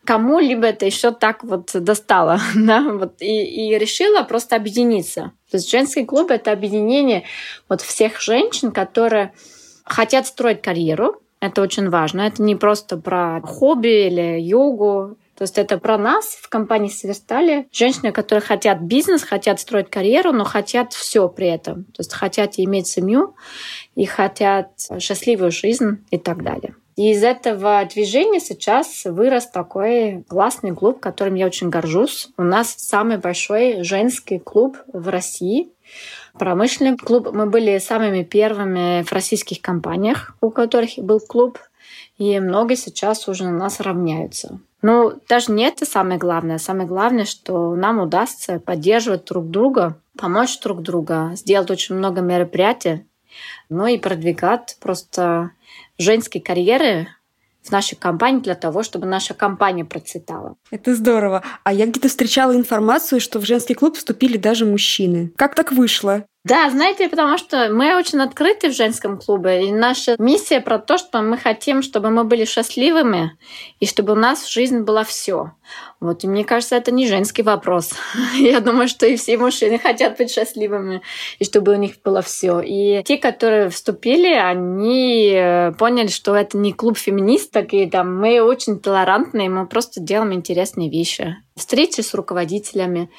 кому-либо 0.05 0.67
это 0.67 0.85
еще 0.85 1.13
так 1.13 1.45
вот 1.45 1.71
достало. 1.73 2.41
Да? 2.55 2.83
Вот, 2.83 3.15
и, 3.21 3.71
и 3.71 3.79
решила 3.79 4.23
просто 4.23 4.57
объединиться. 4.57 5.33
То 5.51 5.57
есть 5.57 5.71
женский 5.71 6.05
клуб— 6.05 6.31
это 6.31 6.53
объединение 6.53 7.25
вот 7.69 7.81
всех 7.81 8.21
женщин, 8.21 8.71
которые 8.71 9.33
хотят 9.85 10.27
строить 10.27 10.63
карьеру, 10.63 11.23
это 11.43 11.61
очень 11.61 11.91
важно. 11.91 12.21
Это 12.21 12.41
не 12.41 12.55
просто 12.55 12.97
про 12.97 13.41
хобби 13.43 14.07
или 14.07 14.41
йогу. 14.41 15.17
То 15.43 15.45
есть 15.45 15.59
это 15.59 15.77
про 15.77 15.99
нас 15.99 16.39
в 16.41 16.49
компании 16.49 16.89
Северстали. 16.89 17.67
Женщины, 17.73 18.13
которые 18.13 18.45
хотят 18.45 18.81
бизнес, 18.81 19.25
хотят 19.25 19.59
строить 19.59 19.91
карьеру, 19.91 20.31
но 20.31 20.45
хотят 20.45 20.93
все 20.93 21.29
при 21.29 21.49
этом. 21.49 21.87
То 21.87 21.99
есть 21.99 22.13
хотят 22.13 22.53
иметь 22.59 22.87
семью 22.87 23.35
и 23.97 24.05
хотят 24.05 24.69
счастливую 25.01 25.51
жизнь 25.51 26.05
и 26.13 26.19
так 26.19 26.45
далее. 26.45 26.77
И 26.95 27.11
из 27.11 27.25
этого 27.25 27.85
движения 27.93 28.39
сейчас 28.39 29.05
вырос 29.05 29.49
такой 29.49 30.25
классный 30.29 30.77
клуб, 30.77 31.01
которым 31.01 31.35
я 31.35 31.47
очень 31.47 31.71
горжусь. 31.71 32.29
У 32.37 32.45
нас 32.45 32.77
самый 32.79 33.19
большой 33.19 33.83
женский 33.83 34.39
клуб 34.39 34.77
в 34.93 35.09
России. 35.09 35.73
Промышленный 36.35 36.97
клуб. 36.97 37.33
Мы 37.33 37.47
были 37.47 37.79
самыми 37.79 38.23
первыми 38.23 39.03
в 39.03 39.11
российских 39.11 39.61
компаниях, 39.61 40.37
у 40.41 40.51
которых 40.51 40.91
был 40.99 41.19
клуб. 41.19 41.59
И 42.17 42.39
много 42.39 42.77
сейчас 42.77 43.27
уже 43.27 43.43
на 43.43 43.51
нас 43.51 43.81
равняются. 43.81 44.61
Ну, 44.83 45.21
даже 45.29 45.53
не 45.53 45.65
это 45.65 45.87
самое 45.87 46.19
главное. 46.19 46.59
Самое 46.59 46.87
главное, 46.89 47.25
что 47.25 47.75
нам 47.77 48.01
удастся 48.01 48.59
поддерживать 48.59 49.25
друг 49.25 49.49
друга, 49.49 50.01
помочь 50.19 50.59
друг 50.61 50.83
друга, 50.83 51.33
сделать 51.35 51.71
очень 51.71 51.95
много 51.95 52.21
мероприятий, 52.21 53.07
ну 53.69 53.87
и 53.87 53.97
продвигать 53.97 54.77
просто 54.81 55.53
женские 55.99 56.43
карьеры 56.43 57.09
в 57.63 57.71
нашей 57.71 57.97
компании 57.97 58.41
для 58.41 58.57
того, 58.57 58.83
чтобы 58.83 59.07
наша 59.07 59.35
компания 59.35 59.85
процветала. 59.85 60.57
Это 60.71 60.95
здорово. 60.95 61.45
А 61.63 61.73
я 61.73 61.87
где-то 61.87 62.09
встречала 62.09 62.55
информацию, 62.57 63.21
что 63.21 63.39
в 63.39 63.47
женский 63.47 63.75
клуб 63.75 63.97
вступили 63.97 64.37
даже 64.37 64.67
мужчины. 64.67 65.33
Как 65.37 65.55
так 65.55 65.71
вышло? 65.71 66.25
Да, 66.45 66.69
знаете, 66.71 67.09
потому 67.09 67.39
что 67.39 67.69
мы 67.71 67.97
очень 67.97 68.21
открыты 68.21 68.69
в 68.69 68.75
женском 68.75 69.17
клубе, 69.17 69.69
и 69.69 69.71
наша 69.73 70.17
миссия 70.19 70.61
про 70.61 70.81
то, 70.81 70.99
что 70.99 71.23
мы 71.23 71.39
хотим, 71.39 71.83
чтобы 71.83 72.11
мы 72.11 72.25
были 72.25 72.45
счастливыми, 72.45 73.39
и 73.79 73.87
чтобы 73.87 74.15
у 74.15 74.17
нас 74.17 74.43
в 74.43 74.53
жизни 74.53 74.81
было 74.81 75.05
все. 75.05 75.53
Вот, 76.01 76.25
и 76.25 76.27
мне 76.27 76.45
кажется, 76.45 76.75
это 76.75 76.91
не 76.91 77.07
женский 77.07 77.43
вопрос. 77.43 77.93
Я 78.35 78.59
думаю, 78.59 78.89
что 78.89 79.07
и 79.07 79.15
все 79.15 79.39
мужчины 79.39 79.79
хотят 79.79 80.19
быть 80.19 80.33
счастливыми, 80.33 81.03
и 81.39 81.45
чтобы 81.45 81.75
у 81.75 81.77
них 81.77 82.03
было 82.05 82.23
все. 82.23 82.61
И 82.61 83.05
те, 83.05 83.19
которые 83.19 83.69
вступили, 83.71 84.35
они 84.35 85.31
э, 85.33 85.73
поняли, 85.79 86.09
что 86.09 86.35
это 86.35 86.59
не 86.59 86.73
клуб 86.73 86.99
феминисток, 86.99 87.73
и 87.73 87.89
там 87.89 88.19
мы 88.19 88.41
очень 88.43 88.81
толерантные, 88.81 89.49
мы 89.49 89.69
просто 89.69 90.01
делаем 90.01 90.33
интересные 90.33 90.91
вещи. 90.91 91.37
Встречи 91.55 92.01
с 92.01 92.15
руководителями, 92.15 93.11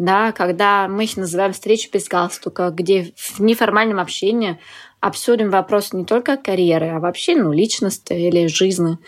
да, 0.00 0.32
когда 0.32 0.88
мы 0.88 1.04
их 1.04 1.16
называем 1.16 1.52
встречи 1.52 1.90
без 1.92 2.08
галстука, 2.08 2.70
где 2.70 3.12
в 3.16 3.40
неформальном 3.40 4.00
общении 4.00 4.58
обсудим 5.00 5.50
вопрос 5.50 5.92
не 5.92 6.04
только 6.04 6.36
карьеры, 6.36 6.88
а 6.88 7.00
вообще 7.00 7.36
ну, 7.36 7.52
личности 7.52 8.12
или 8.12 8.46
жизни. 8.46 8.98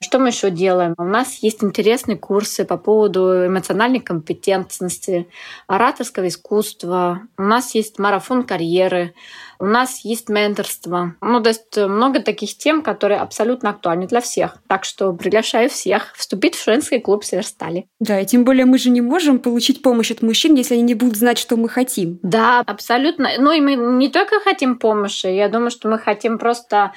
Что 0.00 0.18
мы 0.18 0.28
еще 0.28 0.50
делаем? 0.50 0.94
У 0.98 1.04
нас 1.04 1.38
есть 1.42 1.64
интересные 1.64 2.18
курсы 2.18 2.64
по 2.64 2.76
поводу 2.76 3.46
эмоциональной 3.46 4.00
компетентности, 4.00 5.26
ораторского 5.66 6.28
искусства. 6.28 7.22
У 7.38 7.42
нас 7.42 7.74
есть 7.74 7.98
марафон 7.98 8.42
карьеры, 8.42 9.14
у 9.58 9.64
нас 9.64 10.04
есть 10.04 10.28
менторство. 10.28 11.14
Ну, 11.22 11.42
то 11.42 11.48
есть 11.48 11.76
много 11.76 12.20
таких 12.20 12.56
тем, 12.58 12.82
которые 12.82 13.20
абсолютно 13.20 13.70
актуальны 13.70 14.06
для 14.06 14.20
всех. 14.20 14.58
Так 14.68 14.84
что 14.84 15.12
приглашаю 15.14 15.70
всех 15.70 16.14
вступить 16.14 16.56
в 16.56 16.64
женский 16.64 17.00
клуб 17.00 17.24
Северстали. 17.24 17.86
Да, 17.98 18.20
и 18.20 18.26
тем 18.26 18.44
более 18.44 18.66
мы 18.66 18.78
же 18.78 18.90
не 18.90 19.00
можем 19.00 19.38
получить 19.38 19.80
помощь 19.80 20.10
от 20.10 20.20
мужчин, 20.20 20.54
если 20.54 20.74
они 20.74 20.82
не 20.82 20.94
будут 20.94 21.16
знать, 21.16 21.38
что 21.38 21.56
мы 21.56 21.70
хотим. 21.70 22.18
Да, 22.22 22.62
абсолютно. 22.66 23.30
Ну 23.38 23.52
и 23.52 23.60
мы 23.60 23.76
не 23.76 24.10
только 24.10 24.40
хотим 24.40 24.78
помощи, 24.78 25.25
я 25.34 25.48
думаю, 25.48 25.70
что 25.70 25.88
мы 25.88 25.98
хотим 25.98 26.38
просто 26.38 26.92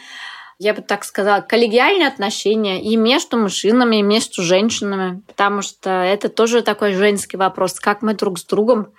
я 0.61 0.73
бы 0.73 0.81
так 0.81 1.05
сказала, 1.05 1.39
коллегиальные 1.39 2.09
отношения 2.09 2.83
и 2.83 2.97
между 2.97 3.37
мужчинами, 3.37 3.97
и 3.97 4.01
между 4.01 4.43
женщинами, 4.43 5.21
потому 5.25 5.61
что 5.61 5.89
это 5.89 6.27
тоже 6.27 6.61
такой 6.63 6.93
женский 6.93 7.37
вопрос, 7.37 7.79
как 7.79 8.01
мы 8.01 8.13
друг 8.13 8.39
с 8.39 8.43
другом 8.43 8.91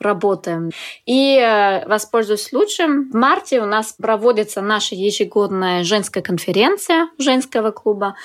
работаем. 0.00 0.70
И 1.06 1.38
э, 1.38 1.86
воспользуюсь 1.86 2.42
случаем. 2.42 3.10
В 3.10 3.14
марте 3.14 3.60
у 3.60 3.66
нас 3.66 3.92
проводится 3.92 4.60
наша 4.60 4.96
ежегодная 4.96 5.84
женская 5.84 6.20
конференция 6.20 7.08
женского 7.18 7.70
клуба. 7.70 8.16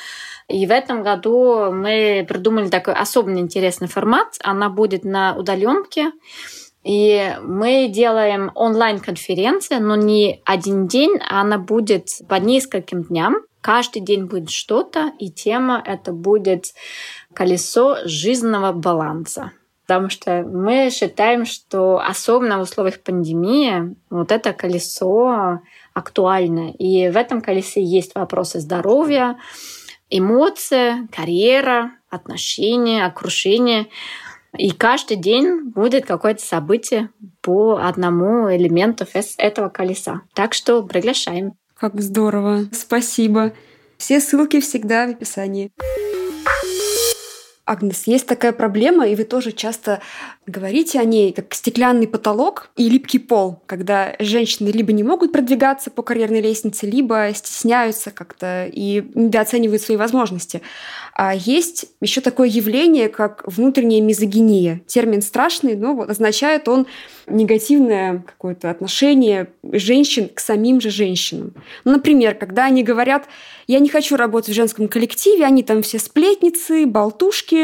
И 0.48 0.66
в 0.66 0.72
этом 0.72 1.04
году 1.04 1.72
мы 1.72 2.26
придумали 2.28 2.70
такой 2.70 2.96
особенно 2.96 3.38
интересный 3.38 3.88
формат. 3.88 4.38
Она 4.42 4.70
будет 4.70 5.04
на 5.04 5.36
удаленке. 5.36 6.12
И 6.84 7.36
мы 7.42 7.88
делаем 7.90 8.52
онлайн-конференцию, 8.56 9.82
но 9.84 9.96
не 9.96 10.42
один 10.46 10.88
день, 10.88 11.20
а 11.30 11.42
она 11.42 11.58
будет 11.58 12.08
по 12.28 12.36
нескольким 12.36 13.04
дням. 13.04 13.42
Каждый 13.62 14.02
день 14.02 14.26
будет 14.26 14.50
что-то, 14.50 15.12
и 15.20 15.30
тема 15.30 15.84
это 15.86 16.14
будет 16.14 16.74
колесо 17.34 17.98
жизненного 18.06 18.72
баланса. 18.72 19.52
Потому 19.86 20.10
что 20.10 20.44
мы 20.44 20.92
считаем, 20.92 21.46
что 21.46 22.00
особенно 22.00 22.60
в 22.60 22.62
условиях 22.62 23.02
пандемии 23.02 23.96
вот 24.10 24.32
это 24.32 24.54
колесо 24.54 25.62
актуально. 25.94 26.72
И 26.72 27.10
в 27.10 27.18
этом 27.18 27.42
колесе 27.42 27.84
есть 27.84 28.14
вопросы 28.14 28.60
здоровья, 28.60 29.38
эмоции, 30.10 31.08
карьера, 31.12 31.92
отношения, 32.10 33.06
окружение. 33.06 33.88
И 34.58 34.72
каждый 34.72 35.18
день 35.18 35.70
будет 35.70 36.06
какое-то 36.06 36.42
событие 36.42 37.10
по 37.42 37.78
одному 37.78 38.54
элементу 38.54 39.06
этого 39.38 39.70
колеса. 39.70 40.22
Так 40.34 40.54
что 40.54 40.84
приглашаем. 40.84 41.54
Как 41.76 42.02
здорово. 42.02 42.66
Спасибо. 42.72 43.54
Все 43.98 44.20
ссылки 44.20 44.60
всегда 44.60 45.08
в 45.08 45.12
описании. 45.12 45.72
Агнес, 47.70 48.08
есть 48.08 48.26
такая 48.26 48.52
проблема, 48.52 49.08
и 49.08 49.16
вы 49.16 49.26
тоже 49.26 49.52
часто 49.52 50.02
говорите 50.48 51.00
о 51.00 51.04
ней, 51.04 51.32
как 51.32 51.54
стеклянный 51.54 52.08
потолок 52.08 52.72
и 52.76 52.90
липкий 52.90 53.20
пол, 53.20 53.62
когда 53.68 54.16
женщины 54.18 54.70
либо 54.70 54.92
не 54.92 55.04
могут 55.04 55.32
продвигаться 55.32 55.92
по 55.92 56.02
карьерной 56.02 56.42
лестнице, 56.42 56.88
либо 56.88 57.30
стесняются 57.36 58.10
как-то 58.10 58.66
и 58.66 59.04
недооценивают 59.14 59.84
свои 59.84 59.98
возможности. 59.98 60.64
А 61.14 61.36
есть 61.36 61.86
еще 62.02 62.22
такое 62.22 62.48
явление, 62.48 63.08
как 63.10 63.44
внутренняя 63.46 64.02
мизогиния. 64.02 64.82
Термин 64.88 65.22
страшный, 65.22 65.76
но 65.76 66.02
означает 66.02 66.68
он 66.68 66.88
негативное 67.28 68.24
какое-то 68.26 68.72
отношение 68.72 69.50
женщин 69.64 70.30
к 70.34 70.40
самим 70.40 70.82
же 70.82 70.90
женщинам. 70.90 71.54
Ну, 71.84 71.92
например, 71.92 72.34
когда 72.36 72.66
они 72.66 72.84
говорят, 72.84 73.26
я 73.68 73.80
не 73.80 73.90
хочу 73.90 74.16
работать 74.16 74.50
в 74.50 74.56
женском 74.56 74.88
коллективе, 74.88 75.46
они 75.46 75.62
там 75.62 75.84
все 75.84 76.00
сплетницы, 76.00 76.88
болтушки, 76.88 77.59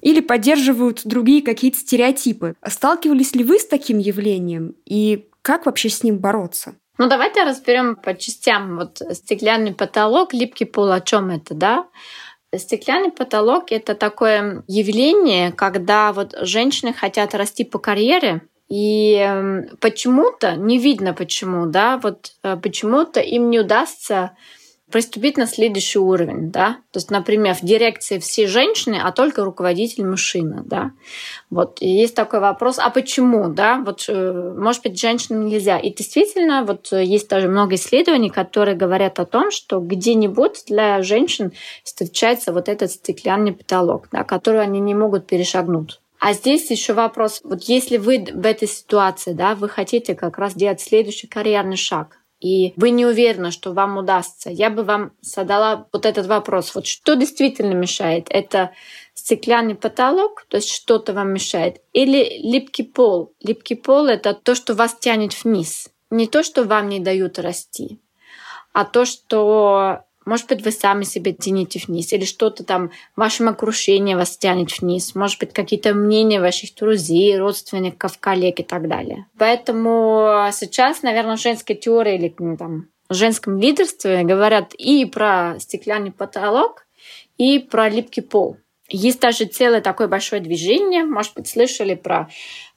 или 0.00 0.20
поддерживают 0.20 1.02
другие 1.04 1.42
какие-то 1.42 1.78
стереотипы. 1.78 2.54
Сталкивались 2.66 3.34
ли 3.34 3.44
вы 3.44 3.58
с 3.58 3.66
таким 3.66 3.98
явлением? 3.98 4.74
И 4.84 5.28
как 5.42 5.66
вообще 5.66 5.88
с 5.88 6.02
ним 6.02 6.18
бороться? 6.18 6.76
Ну, 6.98 7.08
давайте 7.08 7.42
разберем 7.42 7.96
по 7.96 8.14
частям. 8.14 8.76
Вот 8.76 9.00
стеклянный 9.12 9.74
потолок, 9.74 10.32
липкий 10.32 10.66
пол, 10.66 10.92
о 10.92 11.00
чем 11.00 11.30
это, 11.30 11.54
да? 11.54 11.86
Стеклянный 12.54 13.10
потолок— 13.10 13.66
это 13.70 13.94
такое 13.94 14.64
явление, 14.66 15.52
когда 15.52 16.12
вот 16.12 16.34
женщины 16.40 16.92
хотят 16.94 17.34
расти 17.34 17.64
по 17.64 17.78
карьере, 17.78 18.42
и 18.68 19.14
эм, 19.14 19.68
почему-то, 19.80 20.56
не 20.56 20.78
видно 20.78 21.12
почему, 21.12 21.66
да, 21.66 21.98
вот 21.98 22.32
э, 22.42 22.56
почему-то 22.56 23.20
им 23.20 23.50
не 23.50 23.60
удастся 23.60 24.36
приступить 24.90 25.36
на 25.36 25.46
следующий 25.46 25.98
уровень, 25.98 26.50
да. 26.50 26.78
То 26.92 26.98
есть, 26.98 27.10
например, 27.10 27.54
в 27.54 27.62
дирекции 27.62 28.18
все 28.18 28.46
женщины, 28.46 29.00
а 29.02 29.10
только 29.10 29.44
руководитель 29.44 30.06
мужчина, 30.06 30.62
да. 30.64 30.92
Вот 31.50 31.78
и 31.80 31.88
есть 31.88 32.14
такой 32.14 32.40
вопрос, 32.40 32.78
а 32.78 32.90
почему, 32.90 33.48
да? 33.48 33.82
Вот, 33.84 34.04
э, 34.08 34.54
может 34.56 34.82
быть, 34.82 35.00
женщинам 35.00 35.46
нельзя. 35.46 35.78
И 35.78 35.92
действительно, 35.92 36.64
вот 36.64 36.92
э, 36.92 37.04
есть 37.04 37.28
даже 37.28 37.48
много 37.48 37.74
исследований, 37.74 38.30
которые 38.30 38.76
говорят 38.76 39.18
о 39.18 39.26
том, 39.26 39.50
что 39.50 39.80
где-нибудь 39.80 40.64
для 40.68 41.02
женщин 41.02 41.52
встречается 41.82 42.52
вот 42.52 42.68
этот 42.68 42.92
стеклянный 42.92 43.52
потолок, 43.52 44.08
да, 44.12 44.22
который 44.22 44.62
они 44.62 44.78
не 44.78 44.94
могут 44.94 45.26
перешагнуть. 45.26 46.00
А 46.18 46.32
здесь 46.32 46.70
еще 46.70 46.94
вопрос, 46.94 47.40
вот 47.44 47.64
если 47.64 47.98
вы 47.98 48.24
в 48.32 48.46
этой 48.46 48.68
ситуации, 48.68 49.32
да, 49.32 49.54
вы 49.54 49.68
хотите 49.68 50.14
как 50.14 50.38
раз 50.38 50.54
делать 50.54 50.80
следующий 50.80 51.26
карьерный 51.26 51.76
шаг, 51.76 52.18
и 52.46 52.72
вы 52.76 52.90
не 52.90 53.04
уверены, 53.04 53.50
что 53.50 53.72
вам 53.72 53.96
удастся, 53.96 54.50
я 54.50 54.70
бы 54.70 54.84
вам 54.84 55.12
задала 55.20 55.88
вот 55.92 56.06
этот 56.06 56.26
вопрос. 56.26 56.74
Вот 56.74 56.86
что 56.86 57.14
действительно 57.14 57.72
мешает? 57.72 58.26
Это 58.30 58.70
стеклянный 59.14 59.74
потолок, 59.74 60.46
то 60.48 60.58
есть 60.58 60.70
что-то 60.70 61.12
вам 61.12 61.32
мешает, 61.32 61.80
или 61.92 62.38
липкий 62.38 62.84
пол? 62.84 63.34
Липкий 63.42 63.74
пол— 63.74 64.06
это 64.06 64.32
то, 64.32 64.54
что 64.54 64.74
вас 64.74 64.94
тянет 64.94 65.32
вниз. 65.42 65.90
Не 66.10 66.28
то, 66.28 66.44
что 66.44 66.62
вам 66.62 66.88
не 66.88 67.00
дают 67.00 67.40
расти, 67.40 68.00
а 68.72 68.84
то, 68.84 69.04
что 69.04 70.04
может 70.26 70.48
быть, 70.48 70.62
вы 70.62 70.72
сами 70.72 71.04
себя 71.04 71.32
тянете 71.32 71.80
вниз, 71.86 72.12
или 72.12 72.24
что-то 72.24 72.64
там 72.64 72.90
вашем 73.14 73.48
окружении 73.48 74.14
вас 74.14 74.36
тянет 74.36 74.78
вниз. 74.80 75.14
Может 75.14 75.40
быть, 75.40 75.52
какие-то 75.52 75.94
мнения 75.94 76.40
ваших 76.40 76.74
друзей, 76.74 77.38
родственников, 77.38 78.18
коллег 78.18 78.60
и 78.60 78.64
так 78.64 78.88
далее. 78.88 79.26
Поэтому 79.38 80.48
сейчас, 80.52 81.02
наверное, 81.02 81.36
женская 81.36 81.74
теория 81.74 82.16
или 82.16 82.34
ну, 82.38 82.56
там, 82.56 82.88
женском 83.08 83.58
лидерстве 83.58 84.24
говорят 84.24 84.74
и 84.74 85.04
про 85.06 85.56
стеклянный 85.58 86.12
потолок, 86.12 86.86
и 87.38 87.58
про 87.58 87.88
липкий 87.88 88.22
пол. 88.22 88.56
Есть 88.88 89.20
даже 89.20 89.46
целое 89.46 89.80
такое 89.80 90.06
большое 90.06 90.40
движение, 90.40 91.04
может 91.04 91.34
быть, 91.34 91.48
слышали 91.48 91.94
про 91.94 92.28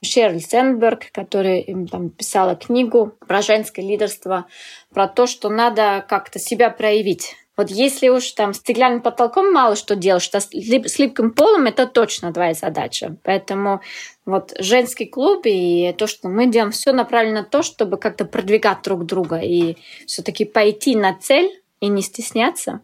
Шерли 0.01 0.39
Сенберг, 0.39 1.11
которая 1.11 1.63
там 1.89 2.09
писала 2.09 2.55
книгу 2.55 3.13
про 3.27 3.41
женское 3.41 3.83
лидерство, 3.83 4.47
про 4.91 5.07
то, 5.07 5.27
что 5.27 5.49
надо 5.49 6.03
как-то 6.07 6.39
себя 6.39 6.71
проявить. 6.71 7.35
Вот 7.59 7.69
если 7.69 8.07
уж 8.07 8.31
там 8.31 8.53
стеклянным 8.53 9.01
потолком 9.01 9.51
мало 9.51 9.75
что 9.75 9.97
делать, 9.97 10.23
что 10.23 10.39
с 10.39 10.49
липким 10.53 11.31
полом 11.31 11.65
это 11.65 11.87
точно 11.87 12.31
твоя 12.31 12.53
задача. 12.53 13.17
Поэтому 13.23 13.81
вот 14.25 14.53
женский 14.59 15.05
клуб 15.05 15.41
и 15.43 15.93
то, 15.97 16.07
что 16.07 16.29
мы 16.29 16.47
делаем, 16.47 16.71
все 16.71 16.93
направлено 16.93 17.41
на 17.41 17.43
то, 17.43 17.61
чтобы 17.61 17.97
как-то 17.97 18.23
продвигать 18.23 18.81
друг 18.83 19.05
друга 19.05 19.39
и 19.39 19.75
все-таки 20.07 20.45
пойти 20.45 20.95
на 20.95 21.13
цель 21.13 21.51
и 21.81 21.87
не 21.87 22.01
стесняться, 22.01 22.79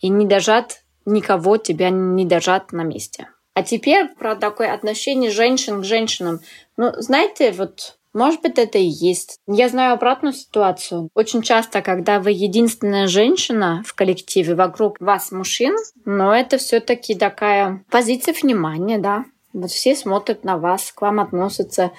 и 0.00 0.08
не 0.08 0.26
дожать 0.26 0.83
никого 1.06 1.56
тебя 1.56 1.90
не 1.90 2.24
держат 2.24 2.72
на 2.72 2.82
месте. 2.82 3.28
А 3.54 3.62
теперь 3.62 4.08
про 4.18 4.34
такое 4.34 4.72
отношение 4.72 5.30
женщин 5.30 5.80
к 5.80 5.84
женщинам. 5.84 6.40
Ну, 6.76 6.92
знаете, 6.96 7.52
вот 7.52 7.96
может 8.14 8.42
быть, 8.42 8.58
это 8.58 8.78
и 8.78 8.84
есть. 8.84 9.40
Я 9.48 9.68
знаю 9.68 9.94
обратную 9.94 10.32
ситуацию. 10.32 11.08
Очень 11.14 11.42
часто, 11.42 11.82
когда 11.82 12.20
вы 12.20 12.30
единственная 12.30 13.08
женщина 13.08 13.82
в 13.84 13.92
коллективе, 13.92 14.54
вокруг 14.54 15.00
вас 15.00 15.32
мужчин, 15.32 15.74
но 16.04 16.32
это 16.32 16.58
все 16.58 16.78
таки 16.78 17.16
такая 17.16 17.84
позиция 17.90 18.32
внимания, 18.32 18.98
да. 18.98 19.24
Вот 19.52 19.70
все 19.70 19.96
смотрят 19.96 20.44
на 20.44 20.58
вас, 20.58 20.92
к 20.92 21.02
вам 21.02 21.18
относятся 21.18 21.90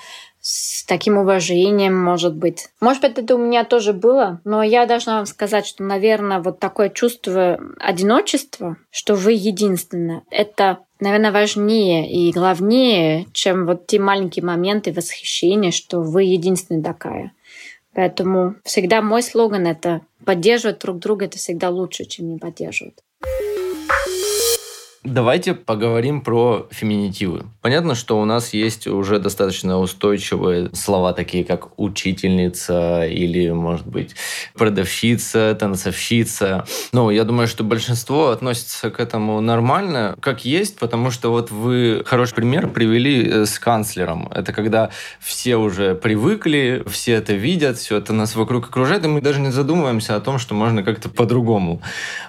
с 0.47 0.85
таким 0.85 1.17
уважением, 1.17 1.97
может 1.97 2.35
быть. 2.35 2.67
Может 2.79 3.01
быть, 3.01 3.17
это 3.17 3.33
у 3.33 3.39
меня 3.39 3.63
тоже 3.63 3.93
было, 3.93 4.41
но 4.43 4.62
я 4.62 4.86
должна 4.86 5.15
вам 5.15 5.25
сказать, 5.25 5.65
что, 5.65 5.84
наверное, 5.84 6.39
вот 6.39 6.60
такое 6.60 6.89
чувство 6.89 7.60
одиночества, 7.79 8.77
что 8.91 9.15
вы 9.15 9.34
единственное, 9.34 10.21
это, 10.29 10.77
наверное, 10.99 11.31
важнее 11.31 12.12
и 12.12 12.31
главнее, 12.31 13.25
чем 13.34 13.65
вот 13.65 13.88
те 13.88 13.97
маленькие 13.97 14.45
моменты 14.45 14.93
восхищения, 14.93 15.71
что 15.71 16.01
вы 16.01 16.25
единственная 16.25 16.84
такая. 16.84 17.31
Поэтому 17.95 18.53
всегда 18.63 19.01
мой 19.01 19.23
слоган— 19.23 19.65
это 19.65 20.01
поддерживать 20.25 20.77
друг 20.77 20.99
друга, 20.99 21.25
это 21.25 21.39
всегда 21.39 21.71
лучше, 21.71 22.05
чем 22.05 22.29
не 22.29 22.38
поддерживать. 22.38 22.99
Давайте 25.06 25.54
поговорим 25.54 26.22
про 26.22 26.68
феминитивы. 26.72 27.44
Понятно, 27.62 27.94
что 27.94 28.20
у 28.20 28.26
нас 28.26 28.56
есть 28.56 28.88
уже 28.88 29.20
достаточно 29.20 29.78
устойчивые 29.78 30.72
слова, 30.74 31.13
такие 31.13 31.46
как 31.46 31.80
учительница 31.80 33.06
или, 33.06 33.52
может 33.52 33.86
быть, 33.86 34.15
продавщица, 34.56 35.56
танцовщица. 35.60 36.65
Но 36.91 37.12
я 37.12 37.24
думаю, 37.24 37.48
что 37.48 37.63
большинство 37.63 38.30
относится 38.30 38.89
к 38.89 39.00
этому 39.00 39.41
нормально, 39.41 40.15
как 40.22 40.44
есть, 40.44 40.80
потому 40.80 41.12
что 41.12 41.30
вот 41.30 41.52
вы 41.52 42.02
хороший 42.04 42.34
пример 42.34 42.68
привели 42.70 43.30
э, 43.30 43.46
с 43.46 43.60
канцлером. 43.60 44.28
Это 44.34 44.54
когда 44.54 44.89
все 45.20 45.58
уже 45.58 45.94
привыкли, 45.94 46.84
все 46.88 47.13
это 47.13 47.34
видят, 47.34 47.78
все 47.78 47.98
это 47.98 48.12
нас 48.12 48.36
вокруг 48.36 48.70
окружает, 48.70 49.06
и 49.06 49.08
мы 49.08 49.22
даже 49.22 49.39
не 49.39 49.52
задумываемся 49.52 50.15
о 50.15 50.20
том, 50.20 50.39
что 50.39 50.56
можно 50.56 50.82
как-то 50.82 51.10
по-другому. 51.10 51.84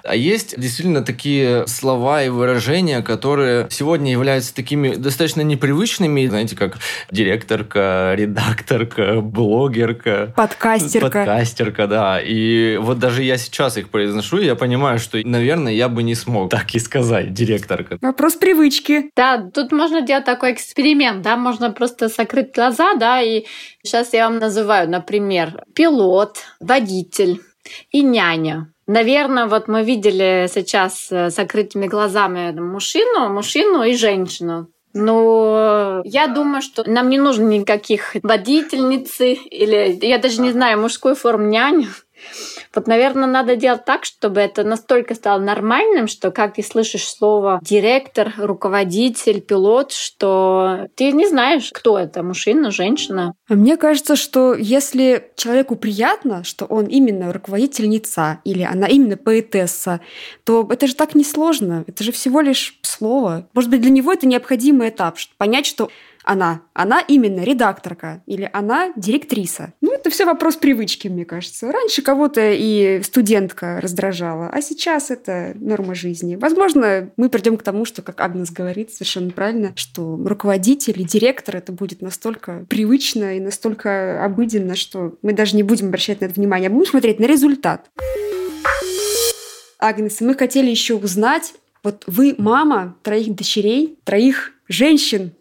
А 0.04 0.14
есть 0.14 0.60
действительно 0.60 1.02
такие 1.02 1.66
слова 1.66 2.22
и 2.22 2.28
выражения, 2.28 2.65
выражения, 2.66 3.02
которые 3.02 3.68
сегодня 3.70 4.10
являются 4.10 4.54
такими 4.54 4.94
достаточно 4.96 5.42
непривычными, 5.42 6.26
знаете, 6.26 6.56
как 6.56 6.78
директорка, 7.10 8.14
редакторка, 8.16 9.20
блогерка. 9.20 10.32
Подкастерка. 10.36 11.06
Подкастерка, 11.06 11.86
да. 11.86 12.20
И 12.20 12.76
вот 12.78 12.98
даже 12.98 13.22
я 13.22 13.38
сейчас 13.38 13.76
их 13.76 13.88
произношу, 13.88 14.38
и 14.38 14.46
я 14.46 14.56
понимаю, 14.56 14.98
что, 14.98 15.18
наверное, 15.24 15.72
я 15.72 15.88
бы 15.88 16.02
не 16.02 16.14
смог 16.14 16.50
так 16.50 16.74
и 16.74 16.78
сказать, 16.78 17.32
директорка. 17.32 17.98
Вопрос 18.00 18.34
привычки. 18.34 19.10
Да, 19.16 19.48
тут 19.54 19.72
можно 19.72 20.00
делать 20.00 20.24
такой 20.24 20.52
эксперимент, 20.52 21.22
да, 21.22 21.36
можно 21.36 21.70
просто 21.70 22.08
закрыть 22.08 22.54
глаза, 22.54 22.94
да, 22.94 23.22
и 23.22 23.44
сейчас 23.82 24.12
я 24.12 24.28
вам 24.28 24.38
называю, 24.38 24.90
например, 24.90 25.62
пилот, 25.74 26.38
водитель 26.60 27.40
и 27.90 28.02
няня. 28.02 28.72
Наверное, 28.86 29.46
вот 29.46 29.66
мы 29.66 29.82
видели 29.82 30.48
сейчас 30.52 31.08
э, 31.10 31.30
с 31.30 31.34
закрытыми 31.34 31.88
глазами 31.88 32.52
мужчину, 32.52 33.28
мужчину 33.28 33.82
и 33.82 33.96
женщину. 33.96 34.68
Но 34.94 36.00
я 36.04 36.26
думаю, 36.26 36.62
что 36.62 36.88
нам 36.88 37.10
не 37.10 37.18
нужно 37.18 37.44
никаких 37.44 38.16
водительницы 38.22 39.34
или, 39.34 39.98
я 40.00 40.18
даже 40.18 40.40
не 40.40 40.52
знаю, 40.52 40.80
мужской 40.80 41.14
форм 41.14 41.50
нянь. 41.50 41.88
Вот, 42.76 42.86
наверное, 42.86 43.26
надо 43.26 43.56
делать 43.56 43.86
так, 43.86 44.04
чтобы 44.04 44.40
это 44.40 44.62
настолько 44.62 45.14
стало 45.14 45.40
нормальным, 45.40 46.08
что 46.08 46.30
как 46.30 46.54
ты 46.54 46.62
слышишь 46.62 47.08
слово 47.08 47.58
директор, 47.62 48.34
руководитель, 48.36 49.40
пилот, 49.40 49.92
что 49.92 50.88
ты 50.94 51.12
не 51.12 51.26
знаешь, 51.26 51.70
кто 51.72 51.98
это, 51.98 52.22
мужчина, 52.22 52.70
женщина. 52.70 53.32
А 53.48 53.54
мне 53.54 53.78
кажется, 53.78 54.14
что 54.14 54.54
если 54.54 55.32
человеку 55.36 55.76
приятно, 55.76 56.44
что 56.44 56.66
он 56.66 56.84
именно 56.84 57.32
руководительница 57.32 58.40
или 58.44 58.62
она 58.62 58.86
именно 58.88 59.16
поэтесса, 59.16 60.00
то 60.44 60.68
это 60.70 60.86
же 60.86 60.94
так 60.94 61.14
несложно. 61.14 61.84
Это 61.86 62.04
же 62.04 62.12
всего 62.12 62.42
лишь 62.42 62.78
слово. 62.82 63.48
Может 63.54 63.70
быть, 63.70 63.80
для 63.80 63.90
него 63.90 64.12
это 64.12 64.26
необходимый 64.26 64.90
этап, 64.90 65.16
понять, 65.38 65.64
что 65.64 65.88
она. 66.26 66.62
Она 66.74 67.00
именно 67.00 67.42
редакторка 67.42 68.22
или 68.26 68.50
она 68.52 68.92
директриса. 68.96 69.72
Ну, 69.80 69.94
это 69.94 70.10
все 70.10 70.26
вопрос 70.26 70.56
привычки, 70.56 71.08
мне 71.08 71.24
кажется. 71.24 71.70
Раньше 71.70 72.02
кого-то 72.02 72.52
и 72.52 73.00
студентка 73.02 73.80
раздражала, 73.80 74.48
а 74.48 74.60
сейчас 74.60 75.10
это 75.10 75.52
норма 75.54 75.94
жизни. 75.94 76.36
Возможно, 76.36 77.10
мы 77.16 77.30
придем 77.30 77.56
к 77.56 77.62
тому, 77.62 77.84
что, 77.84 78.02
как 78.02 78.20
Агнес 78.20 78.50
говорит 78.50 78.92
совершенно 78.92 79.30
правильно, 79.30 79.72
что 79.76 80.20
руководитель 80.26 81.00
и 81.00 81.04
директор 81.04 81.56
это 81.56 81.72
будет 81.72 82.02
настолько 82.02 82.66
привычно 82.68 83.36
и 83.36 83.40
настолько 83.40 84.22
обыденно, 84.24 84.74
что 84.74 85.14
мы 85.22 85.32
даже 85.32 85.54
не 85.56 85.62
будем 85.62 85.88
обращать 85.88 86.20
на 86.20 86.26
это 86.26 86.34
внимание, 86.34 86.68
а 86.68 86.72
будем 86.72 86.90
смотреть 86.90 87.20
на 87.20 87.26
результат. 87.26 87.88
Агнес, 89.78 90.20
мы 90.20 90.34
хотели 90.34 90.70
еще 90.70 90.94
узнать, 90.94 91.54
вот 91.84 92.02
вы 92.08 92.34
мама 92.36 92.96
троих 93.02 93.34
дочерей, 93.36 93.98
троих 94.02 94.52
женщин, 94.68 95.32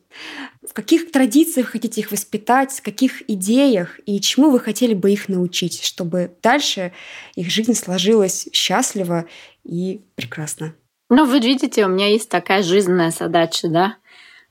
каких 0.75 1.09
традициях 1.11 1.69
хотите 1.69 2.01
их 2.01 2.11
воспитать, 2.11 2.81
каких 2.81 3.27
идеях 3.29 3.99
и 4.05 4.19
чему 4.19 4.51
вы 4.51 4.59
хотели 4.59 4.93
бы 4.93 5.09
их 5.09 5.29
научить, 5.29 5.81
чтобы 5.81 6.35
дальше 6.43 6.91
их 7.35 7.49
жизнь 7.49 7.73
сложилась 7.73 8.49
счастливо 8.51 9.25
и 9.63 10.01
прекрасно? 10.15 10.75
Ну, 11.09 11.25
вы 11.25 11.39
видите, 11.39 11.85
у 11.85 11.87
меня 11.87 12.07
есть 12.07 12.29
такая 12.29 12.61
жизненная 12.61 13.11
задача, 13.11 13.69
да, 13.69 13.95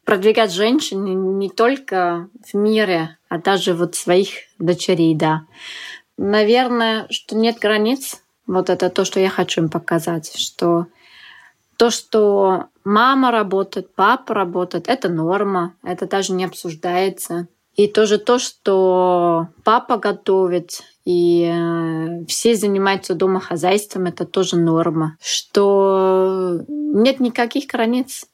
продвигать 0.04 0.50
женщин 0.50 1.38
не 1.38 1.50
только 1.50 2.30
в 2.50 2.56
мире, 2.56 3.18
а 3.28 3.38
даже 3.38 3.74
вот 3.74 3.94
своих 3.94 4.30
дочерей, 4.58 5.14
да. 5.14 5.42
Наверное, 6.16 7.06
что 7.10 7.36
нет 7.36 7.58
границ, 7.58 8.22
вот 8.46 8.70
это 8.70 8.88
то, 8.88 9.04
что 9.04 9.20
я 9.20 9.28
хочу 9.28 9.60
им 9.62 9.68
показать, 9.68 10.34
что 10.36 10.86
То, 11.76 11.90
что 11.90 12.66
мама 12.84 13.30
работает, 13.30 13.94
папа 13.94 14.34
работает, 14.34 14.88
это 14.88 15.08
норма, 15.08 15.74
это 15.82 16.06
даже 16.06 16.32
не 16.32 16.44
обсуждается. 16.44 17.48
И 17.76 17.88
тоже 17.88 18.18
то, 18.18 18.38
что 18.38 19.48
папа 19.64 19.96
готовит, 19.96 20.82
и 21.04 21.50
э, 21.52 22.24
все 22.26 22.54
занимаются 22.54 23.14
домохозяйством, 23.14 24.06
это 24.06 24.24
тоже 24.24 24.56
норма. 24.56 25.16
Что 25.20 26.60
нет 26.68 27.18
никаких 27.18 27.66
границ. 27.66 28.26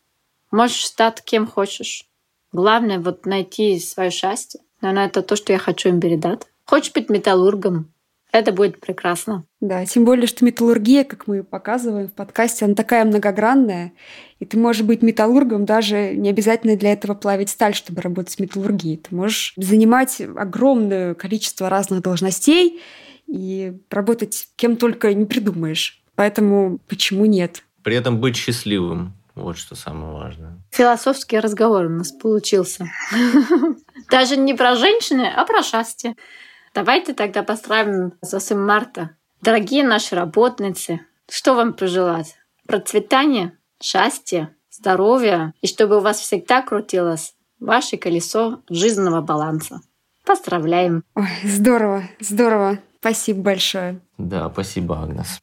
Можешь 0.50 0.84
стать 0.84 1.22
кем 1.22 1.46
хочешь. 1.46 2.04
Главное 2.52 2.98
вот 2.98 3.24
найти 3.24 3.78
свое 3.80 4.10
счастье. 4.10 4.60
Наверное, 4.82 5.06
это 5.06 5.22
то, 5.22 5.36
что 5.36 5.52
я 5.52 5.58
хочу 5.58 5.88
им 5.88 6.00
передать. 6.00 6.42
Хочешь 6.64 6.92
быть 6.92 7.08
металлургом? 7.08 7.92
Это 8.32 8.52
будет 8.52 8.80
прекрасно. 8.80 9.44
Да, 9.60 9.84
тем 9.84 10.04
более, 10.04 10.26
что 10.26 10.44
металлургия, 10.44 11.04
как 11.04 11.26
мы 11.26 11.42
показываем 11.42 12.08
в 12.08 12.12
подкасте, 12.12 12.64
она 12.64 12.74
такая 12.74 13.04
многогранная, 13.04 13.92
и 14.38 14.44
ты 14.44 14.56
можешь 14.56 14.82
быть 14.82 15.02
металлургом 15.02 15.64
даже 15.64 16.14
не 16.14 16.30
обязательно 16.30 16.76
для 16.76 16.92
этого 16.92 17.14
плавить 17.14 17.50
сталь, 17.50 17.74
чтобы 17.74 18.02
работать 18.02 18.36
в 18.36 18.40
металлургии. 18.40 18.96
Ты 18.96 19.14
можешь 19.14 19.52
занимать 19.56 20.20
огромное 20.36 21.14
количество 21.14 21.68
разных 21.68 22.02
должностей 22.02 22.80
и 23.26 23.76
работать 23.90 24.48
кем 24.56 24.76
только 24.76 25.12
не 25.12 25.24
придумаешь. 25.24 26.02
Поэтому 26.14 26.78
почему 26.88 27.26
нет? 27.26 27.64
При 27.82 27.96
этом 27.96 28.20
быть 28.20 28.36
счастливым. 28.36 29.14
Вот 29.34 29.56
что 29.56 29.74
самое 29.74 30.12
важное. 30.12 30.58
Философский 30.70 31.38
разговор 31.38 31.86
у 31.86 31.90
нас 31.90 32.12
получился. 32.12 32.86
Даже 34.10 34.36
не 34.36 34.54
про 34.54 34.76
женщины, 34.76 35.30
а 35.34 35.44
про 35.44 35.62
счастье. 35.62 36.14
Давайте 36.72 37.14
тогда 37.14 37.42
поздравим 37.42 38.12
с 38.22 38.32
8 38.32 38.56
марта. 38.56 39.16
Дорогие 39.42 39.82
наши 39.84 40.14
работницы, 40.14 41.00
что 41.28 41.54
вам 41.54 41.72
пожелать? 41.72 42.36
Процветания, 42.66 43.58
счастья, 43.82 44.54
здоровья, 44.70 45.52
и 45.60 45.66
чтобы 45.66 45.96
у 45.96 46.00
вас 46.00 46.20
всегда 46.20 46.62
крутилось 46.62 47.34
ваше 47.58 47.96
колесо 47.96 48.62
жизненного 48.70 49.20
баланса. 49.20 49.80
Поздравляем! 50.24 51.02
Ой, 51.16 51.26
здорово, 51.42 52.04
здорово. 52.20 52.78
Спасибо 53.00 53.40
большое. 53.40 54.00
Да, 54.16 54.48
спасибо, 54.50 55.02
Агнес. 55.02 55.40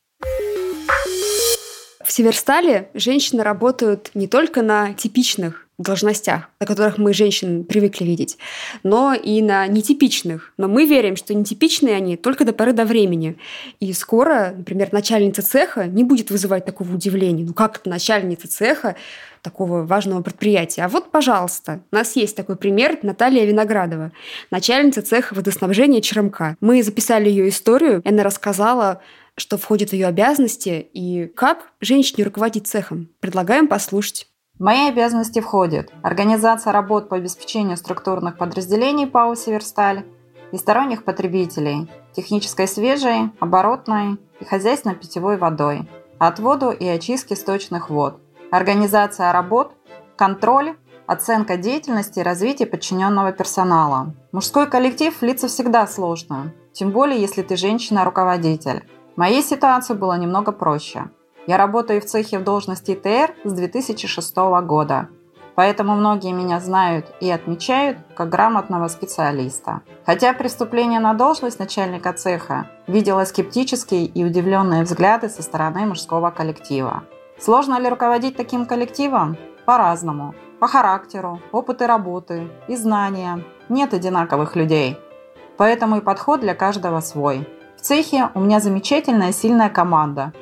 В 2.05 2.11
Северстале 2.11 2.89
женщины 2.93 3.43
работают 3.43 4.11
не 4.13 4.27
только 4.27 4.61
на 4.61 4.93
типичных 4.93 5.66
должностях, 5.77 6.49
на 6.59 6.65
которых 6.65 6.97
мы 6.97 7.13
женщин 7.13 7.63
привыкли 7.63 8.03
видеть, 8.03 8.37
но 8.83 9.13
и 9.13 9.41
на 9.41 9.67
нетипичных. 9.67 10.53
Но 10.57 10.67
мы 10.67 10.85
верим, 10.85 11.15
что 11.15 11.35
нетипичные 11.35 11.95
они 11.95 12.17
только 12.17 12.45
до 12.45 12.53
поры 12.53 12.73
до 12.73 12.83
времени. 12.83 13.37
И 13.79 13.93
скоро, 13.93 14.53
например, 14.57 14.89
начальница 14.91 15.43
цеха 15.43 15.85
не 15.85 16.03
будет 16.03 16.31
вызывать 16.31 16.65
такого 16.65 16.95
удивления. 16.95 17.43
Ну 17.43 17.53
как 17.53 17.77
это 17.77 17.89
начальница 17.89 18.47
цеха 18.47 18.95
такого 19.43 19.83
важного 19.83 20.23
предприятия? 20.23 20.83
А 20.83 20.89
вот, 20.89 21.11
пожалуйста, 21.11 21.81
у 21.91 21.95
нас 21.95 22.15
есть 22.15 22.35
такой 22.35 22.55
пример 22.55 22.97
Наталья 23.03 23.45
Виноградова, 23.45 24.11
начальница 24.49 25.03
цеха 25.03 25.35
водоснабжения 25.35 26.01
ЧРМК. 26.01 26.57
Мы 26.59 26.81
записали 26.81 27.29
ее 27.29 27.49
историю, 27.49 28.01
и 28.03 28.09
она 28.09 28.23
рассказала 28.23 29.01
что 29.39 29.59
входит 29.59 29.91
в 29.91 29.93
ее 29.93 30.07
обязанности 30.07 30.89
и 30.93 31.27
как 31.27 31.71
женщине 31.79 32.23
руководить 32.23 32.65
цехом. 32.65 33.09
Предлагаем 33.19 33.67
послушать. 33.67 34.25
Мои 34.60 34.89
обязанности 34.89 35.39
входит 35.39 35.93
организация 36.02 36.74
работ 36.74 37.10
по 37.10 37.15
обеспечению 37.15 37.78
структурных 37.78 38.39
подразделений 38.39 39.06
ПАО 39.06 39.36
«Северсталь» 39.36 40.04
и 40.52 40.58
сторонних 40.58 41.04
потребителей, 41.04 41.88
технической 42.13 42.67
свежей, 42.67 43.32
оборотной 43.39 44.17
и 44.39 44.46
хозяйственно-питьевой 44.46 45.38
водой, 45.38 45.88
отводу 46.17 46.72
и 46.72 46.88
очистки 46.88 47.36
сточных 47.36 47.91
вод, 47.91 48.20
организация 48.50 49.32
работ, 49.32 49.74
контроль, 50.15 50.76
оценка 51.06 51.58
деятельности 51.58 52.20
и 52.20 52.24
развитие 52.24 52.67
подчиненного 52.67 53.34
персонала. 53.34 54.15
Мужской 54.32 54.67
коллектив 54.67 55.13
влиться 55.22 55.50
всегда 55.50 55.86
сложно, 55.86 56.52
тем 56.74 56.89
более 56.89 57.22
если 57.22 57.43
ты 57.43 57.58
женщина-руководитель. 57.58 58.89
В 59.13 59.20
моей 59.20 59.43
ситуации 59.43 59.93
было 59.93 60.17
немного 60.17 60.52
проще. 60.52 61.12
Я 61.47 61.55
работаю 61.55 62.01
в 62.01 62.05
цехе 62.05 62.39
в 62.39 62.43
должности 62.43 62.93
ТР 62.93 63.33
с 63.45 63.53
2006 63.53 64.36
года, 64.65 65.07
поэтому 65.55 65.95
многие 65.95 66.33
меня 66.33 66.60
знают 66.60 67.05
и 67.21 67.31
отмечают 67.31 67.97
как 68.17 68.27
грамотного 68.27 68.89
специалиста. 68.89 69.79
Хотя 70.05 70.33
преступление 70.33 70.99
на 70.99 71.13
должность 71.13 71.57
начальника 71.57 72.12
цеха 72.12 72.69
видела 72.86 73.23
скептические 73.23 74.05
и 74.07 74.25
удивленные 74.25 74.83
взгляды 74.83 75.29
со 75.29 75.41
стороны 75.41 75.86
мужского 75.86 76.31
коллектива. 76.31 77.03
Сложно 77.39 77.79
ли 77.79 77.88
руководить 77.88 78.36
таким 78.36 78.65
коллективом? 78.65 79.38
По-разному. 79.65 80.36
По 80.60 80.67
характеру, 80.67 81.39
опыты 81.53 81.88
работы 81.88 82.49
и 82.67 82.75
знания. 82.75 83.41
Нет 83.69 83.93
одинаковых 83.93 84.57
людей. 84.57 84.97
Поэтому 85.55 85.97
и 85.97 86.01
подход 86.01 86.41
для 86.41 86.55
каждого 86.55 86.99
свой. 86.99 87.47
В 87.77 87.81
цехе 87.81 88.31
у 88.33 88.41
меня 88.41 88.60
замечательная 88.60 89.31
сильная 89.31 89.69
команда, 89.69 90.33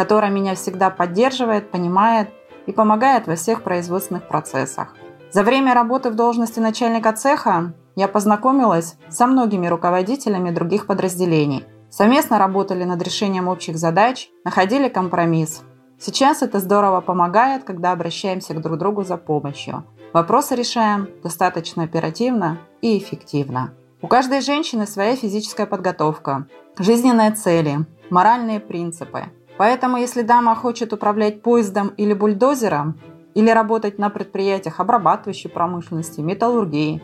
которая 0.00 0.30
меня 0.30 0.54
всегда 0.54 0.88
поддерживает, 0.88 1.70
понимает 1.70 2.30
и 2.64 2.72
помогает 2.72 3.26
во 3.26 3.34
всех 3.34 3.62
производственных 3.62 4.26
процессах. 4.28 4.94
За 5.30 5.42
время 5.42 5.74
работы 5.74 6.08
в 6.08 6.14
должности 6.14 6.58
начальника 6.58 7.12
цеха 7.12 7.74
я 7.96 8.08
познакомилась 8.08 8.96
со 9.10 9.26
многими 9.26 9.66
руководителями 9.66 10.52
других 10.52 10.86
подразделений. 10.86 11.66
Совместно 11.90 12.38
работали 12.38 12.84
над 12.84 13.02
решением 13.02 13.46
общих 13.46 13.76
задач, 13.76 14.30
находили 14.42 14.88
компромисс. 14.88 15.60
Сейчас 15.98 16.40
это 16.40 16.60
здорово 16.60 17.02
помогает, 17.02 17.64
когда 17.64 17.92
обращаемся 17.92 18.54
к 18.54 18.62
друг 18.62 18.78
другу 18.78 19.04
за 19.04 19.18
помощью. 19.18 19.84
Вопросы 20.14 20.54
решаем 20.54 21.10
достаточно 21.22 21.82
оперативно 21.82 22.56
и 22.80 22.96
эффективно. 22.96 23.74
У 24.00 24.06
каждой 24.06 24.40
женщины 24.40 24.86
своя 24.86 25.14
физическая 25.14 25.66
подготовка, 25.66 26.46
жизненные 26.78 27.32
цели, 27.32 27.80
моральные 28.08 28.60
принципы. 28.60 29.24
Поэтому, 29.60 29.98
если 29.98 30.22
дама 30.22 30.54
хочет 30.54 30.94
управлять 30.94 31.42
поездом 31.42 31.88
или 31.98 32.14
бульдозером, 32.14 32.98
или 33.34 33.50
работать 33.50 33.98
на 33.98 34.08
предприятиях 34.08 34.80
обрабатывающей 34.80 35.50
промышленности, 35.50 36.22
металлургии, 36.22 37.02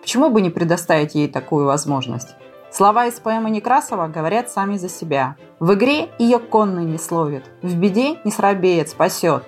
почему 0.00 0.30
бы 0.30 0.40
не 0.40 0.50
предоставить 0.50 1.16
ей 1.16 1.26
такую 1.26 1.66
возможность? 1.66 2.36
Слова 2.70 3.06
из 3.06 3.14
поэмы 3.14 3.50
Некрасова 3.50 4.06
говорят 4.06 4.48
сами 4.48 4.76
за 4.76 4.88
себя. 4.88 5.34
В 5.58 5.74
игре 5.74 6.10
ее 6.20 6.38
конный 6.38 6.84
не 6.84 6.98
словит, 6.98 7.50
в 7.62 7.76
беде 7.76 8.20
не 8.22 8.30
срабеет, 8.30 8.90
спасет. 8.90 9.42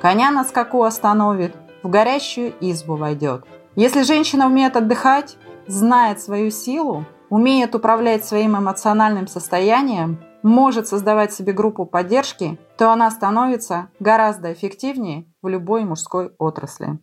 Коня 0.00 0.30
на 0.30 0.44
скаку 0.44 0.84
остановит, 0.84 1.56
в 1.82 1.88
горящую 1.88 2.54
избу 2.60 2.94
войдет. 2.94 3.44
Если 3.74 4.02
женщина 4.02 4.46
умеет 4.46 4.76
отдыхать, 4.76 5.36
знает 5.66 6.20
свою 6.20 6.52
силу, 6.52 7.04
умеет 7.30 7.74
управлять 7.74 8.24
своим 8.24 8.56
эмоциональным 8.56 9.26
состоянием, 9.26 10.20
может 10.46 10.86
создавать 10.86 11.32
себе 11.32 11.52
группу 11.52 11.84
поддержки, 11.84 12.56
то 12.78 12.92
она 12.92 13.10
становится 13.10 13.88
гораздо 13.98 14.52
эффективнее 14.52 15.26
в 15.42 15.48
любой 15.48 15.84
мужской 15.84 16.30
отрасли. 16.38 16.98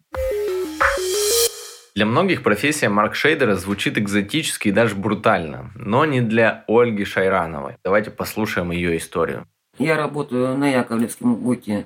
Для 1.93 2.05
многих 2.05 2.41
профессия 2.41 2.87
Марк 2.87 3.13
Шейдера 3.15 3.55
звучит 3.55 3.97
экзотически 3.97 4.69
и 4.69 4.71
даже 4.71 4.95
брутально, 4.95 5.71
но 5.75 6.05
не 6.05 6.21
для 6.21 6.63
Ольги 6.67 7.03
Шайрановой. 7.03 7.75
Давайте 7.83 8.11
послушаем 8.11 8.71
ее 8.71 8.97
историю. 8.97 9.45
Я 9.77 9.97
работаю 9.97 10.57
на 10.57 10.69
Яковлевском 10.69 11.35
ГУКе 11.35 11.85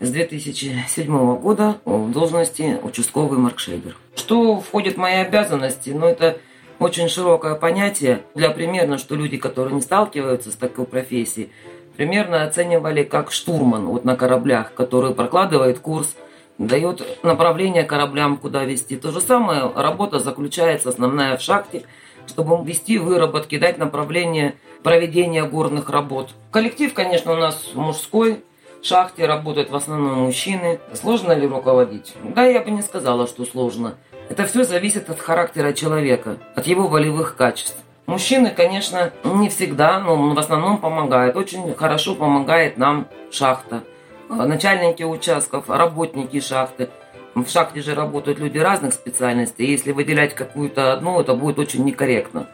с 0.00 0.10
2007 0.10 1.36
года 1.36 1.76
в 1.84 2.10
должности 2.10 2.78
участковый 2.82 3.38
маркшейдер. 3.38 3.96
Что 4.14 4.60
входит 4.60 4.94
в 4.94 4.98
мои 4.98 5.16
обязанности? 5.16 5.90
Ну, 5.90 6.06
это 6.06 6.38
очень 6.78 7.08
широкое 7.08 7.54
понятие. 7.54 8.22
Для 8.34 8.50
примерно, 8.50 8.98
что 8.98 9.14
люди, 9.14 9.36
которые 9.36 9.74
не 9.74 9.80
сталкиваются 9.80 10.50
с 10.50 10.56
такой 10.56 10.84
профессией, 10.84 11.50
примерно 11.96 12.44
оценивали 12.44 13.02
как 13.02 13.32
штурман 13.32 13.86
вот 13.86 14.04
на 14.04 14.16
кораблях, 14.16 14.74
который 14.74 15.14
прокладывает 15.14 15.78
курс, 15.78 16.14
дает 16.58 17.02
направление 17.22 17.84
кораблям, 17.84 18.36
куда 18.36 18.64
вести. 18.64 18.96
То 18.96 19.10
же 19.10 19.20
самое 19.20 19.70
работа 19.74 20.18
заключается 20.18 20.90
основная 20.90 21.36
в 21.36 21.42
шахте, 21.42 21.84
чтобы 22.26 22.64
вести 22.64 22.98
выработки, 22.98 23.58
дать 23.58 23.78
направление 23.78 24.54
проведения 24.82 25.44
горных 25.44 25.90
работ. 25.90 26.30
Коллектив, 26.50 26.92
конечно, 26.92 27.32
у 27.32 27.36
нас 27.36 27.70
мужской, 27.74 28.42
шахте 28.82 29.26
работают 29.26 29.70
в 29.70 29.76
основном 29.76 30.24
мужчины. 30.24 30.80
Сложно 30.94 31.32
ли 31.32 31.46
руководить? 31.46 32.14
Да, 32.22 32.44
я 32.44 32.60
бы 32.60 32.70
не 32.70 32.82
сказала, 32.82 33.26
что 33.26 33.44
сложно. 33.44 33.96
Это 34.28 34.46
все 34.46 34.64
зависит 34.64 35.08
от 35.08 35.20
характера 35.20 35.72
человека, 35.72 36.38
от 36.54 36.66
его 36.66 36.88
волевых 36.88 37.36
качеств. 37.36 37.76
Мужчины, 38.06 38.50
конечно, 38.50 39.12
не 39.24 39.48
всегда, 39.48 39.98
но 39.98 40.16
в 40.16 40.38
основном 40.38 40.78
помогают. 40.78 41.36
Очень 41.36 41.74
хорошо 41.74 42.14
помогает 42.14 42.78
нам 42.78 43.08
шахта. 43.30 43.82
Начальники 44.28 45.02
участков, 45.02 45.68
работники 45.68 46.40
шахты. 46.40 46.88
В 47.34 47.46
шахте 47.48 47.82
же 47.82 47.94
работают 47.94 48.38
люди 48.38 48.58
разных 48.58 48.94
специальностей. 48.94 49.66
Если 49.66 49.92
выделять 49.92 50.34
какую-то 50.34 50.92
одну, 50.92 51.20
это 51.20 51.34
будет 51.34 51.58
очень 51.58 51.84
некорректно. 51.84 52.46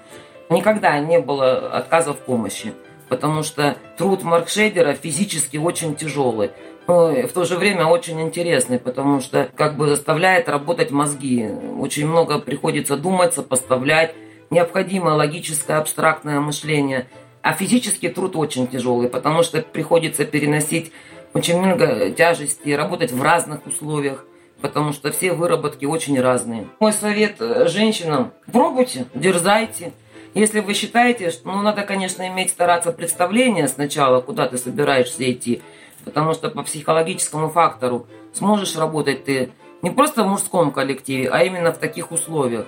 Никогда 0.51 0.99
не 0.99 1.19
было 1.21 1.69
отказа 1.71 2.13
в 2.13 2.19
помощи 2.19 2.75
потому 3.13 3.43
что 3.43 3.77
труд 3.99 4.23
Маркшейдера 4.23 4.95
физически 4.95 5.59
очень 5.59 5.95
тяжелый. 5.95 6.51
Но 6.87 7.13
в 7.27 7.33
то 7.33 7.45
же 7.45 7.57
время 7.57 7.87
очень 7.87 8.21
интересный, 8.21 8.79
потому 8.79 9.21
что 9.21 9.49
как 9.57 9.77
бы 9.77 9.87
заставляет 9.89 10.49
работать 10.49 10.91
мозги. 10.91 11.49
Очень 11.79 12.09
много 12.09 12.39
приходится 12.39 12.97
думать, 12.97 13.35
сопоставлять. 13.35 14.15
Необходимо 14.51 15.11
логическое, 15.11 15.79
абстрактное 15.79 16.41
мышление. 16.41 17.09
А 17.41 17.53
физический 17.53 18.09
труд 18.09 18.37
очень 18.37 18.67
тяжелый, 18.67 19.09
потому 19.09 19.43
что 19.43 19.63
приходится 19.63 20.25
переносить 20.25 20.93
очень 21.35 21.61
много 21.61 22.11
тяжести, 22.11 22.71
работать 22.71 23.13
в 23.13 23.23
разных 23.23 23.67
условиях 23.67 24.27
потому 24.63 24.93
что 24.93 25.11
все 25.11 25.33
выработки 25.33 25.85
очень 25.85 26.19
разные. 26.19 26.69
Мой 26.81 26.93
совет 26.93 27.37
э, 27.41 27.67
женщинам– 27.69 28.33
пробуйте, 28.53 29.07
дерзайте. 29.13 29.93
Если 30.35 30.61
вы 30.61 30.73
считаете, 30.73 31.31
что 31.31 31.49
ну, 31.49 31.61
надо, 31.61 31.83
конечно, 31.83 32.27
иметь 32.29 32.51
стараться 32.51 32.93
представление 32.93 33.69
сначала, 33.69 34.23
куда 34.23 34.49
ты 34.49 34.57
собираешься 34.57 35.31
идти, 35.31 35.61
потому 36.05 36.35
что 36.35 36.51
по 36.51 36.63
психологическому 36.63 37.49
фактору 37.49 38.07
сможешь 38.33 38.77
работать 38.77 39.25
ты 39.25 39.53
не 39.83 39.91
просто 39.91 40.23
в 40.23 40.29
мужском 40.29 40.71
коллективе, 40.71 41.29
а 41.29 41.43
именно 41.43 41.73
в 41.73 41.79
таких 41.79 42.13
условиях. 42.13 42.67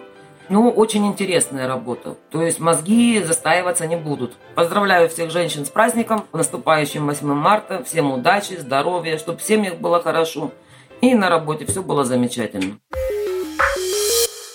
Ну, 0.50 0.68
очень 0.68 1.06
интересная 1.06 1.66
работа. 1.66 2.16
То 2.30 2.42
есть 2.42 2.60
мозги 2.60 3.22
застаиваться 3.22 3.86
не 3.86 3.96
будут. 3.96 4.34
Поздравляю 4.54 5.08
всех 5.08 5.30
женщин 5.30 5.64
с 5.64 5.70
праздником, 5.70 6.24
наступающим 6.32 7.06
8 7.06 7.26
марта. 7.28 7.82
Всем 7.84 8.12
удачи, 8.12 8.54
здоровья, 8.58 9.16
чтобы 9.16 9.38
всем 9.38 9.62
их 9.62 9.78
было 9.78 10.02
хорошо. 10.02 10.52
И 11.00 11.14
на 11.14 11.30
работе 11.30 11.64
все 11.64 11.82
было 11.82 12.04
замечательно. 12.04 12.78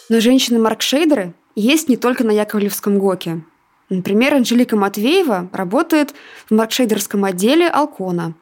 Но 0.09 0.19
женщины-маркшейдеры 0.19 1.33
есть 1.55 1.89
не 1.89 1.97
только 1.97 2.23
на 2.23 2.31
Яковлевском 2.31 2.99
ГОКе. 2.99 3.41
Например, 3.89 4.35
Анжелика 4.35 4.75
Матвеева 4.75 5.49
работает 5.51 6.13
в 6.47 6.53
маркшейдерском 6.53 7.25
отделе 7.25 7.67
Алкона 7.67 8.33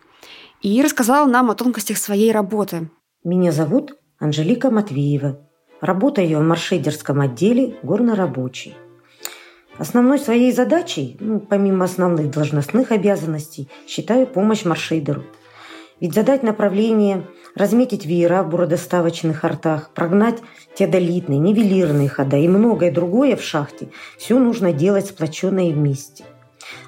и 0.61 0.81
рассказала 0.81 1.27
нам 1.27 1.49
о 1.51 1.55
тонкостях 1.55 1.97
своей 1.97 2.31
работы. 2.31 2.89
Меня 3.23 3.51
зовут 3.51 3.97
Анжелика 4.19 4.71
Матвеева. 4.71 5.39
Работаю 5.81 6.27
я 6.27 6.39
в 6.39 6.43
маршейдерском 6.43 7.21
отделе 7.21 7.75
горнорабочий. 7.83 8.75
Основной 9.77 10.17
своей 10.17 10.51
задачей, 10.51 11.17
ну, 11.19 11.39
помимо 11.39 11.85
основных 11.85 12.31
должностных 12.31 12.91
обязанностей, 12.91 13.69
считаю 13.87 14.25
помощь 14.25 14.65
маршейдеру. 14.65 15.23
Ведь 15.99 16.13
задать 16.13 16.41
направление, 16.41 17.27
разметить 17.55 18.05
веера 18.05 18.43
в 18.43 18.49
буродоставочных 18.49 19.43
артах, 19.43 19.91
прогнать 19.93 20.39
теодолитные, 20.75 21.39
нивелирные 21.39 22.09
хода 22.09 22.37
и 22.37 22.47
многое 22.47 22.91
другое 22.91 23.35
в 23.35 23.43
шахте, 23.43 23.89
все 24.17 24.39
нужно 24.39 24.73
делать 24.73 25.07
сплоченно 25.07 25.67
и 25.67 25.73
вместе. 25.73 26.23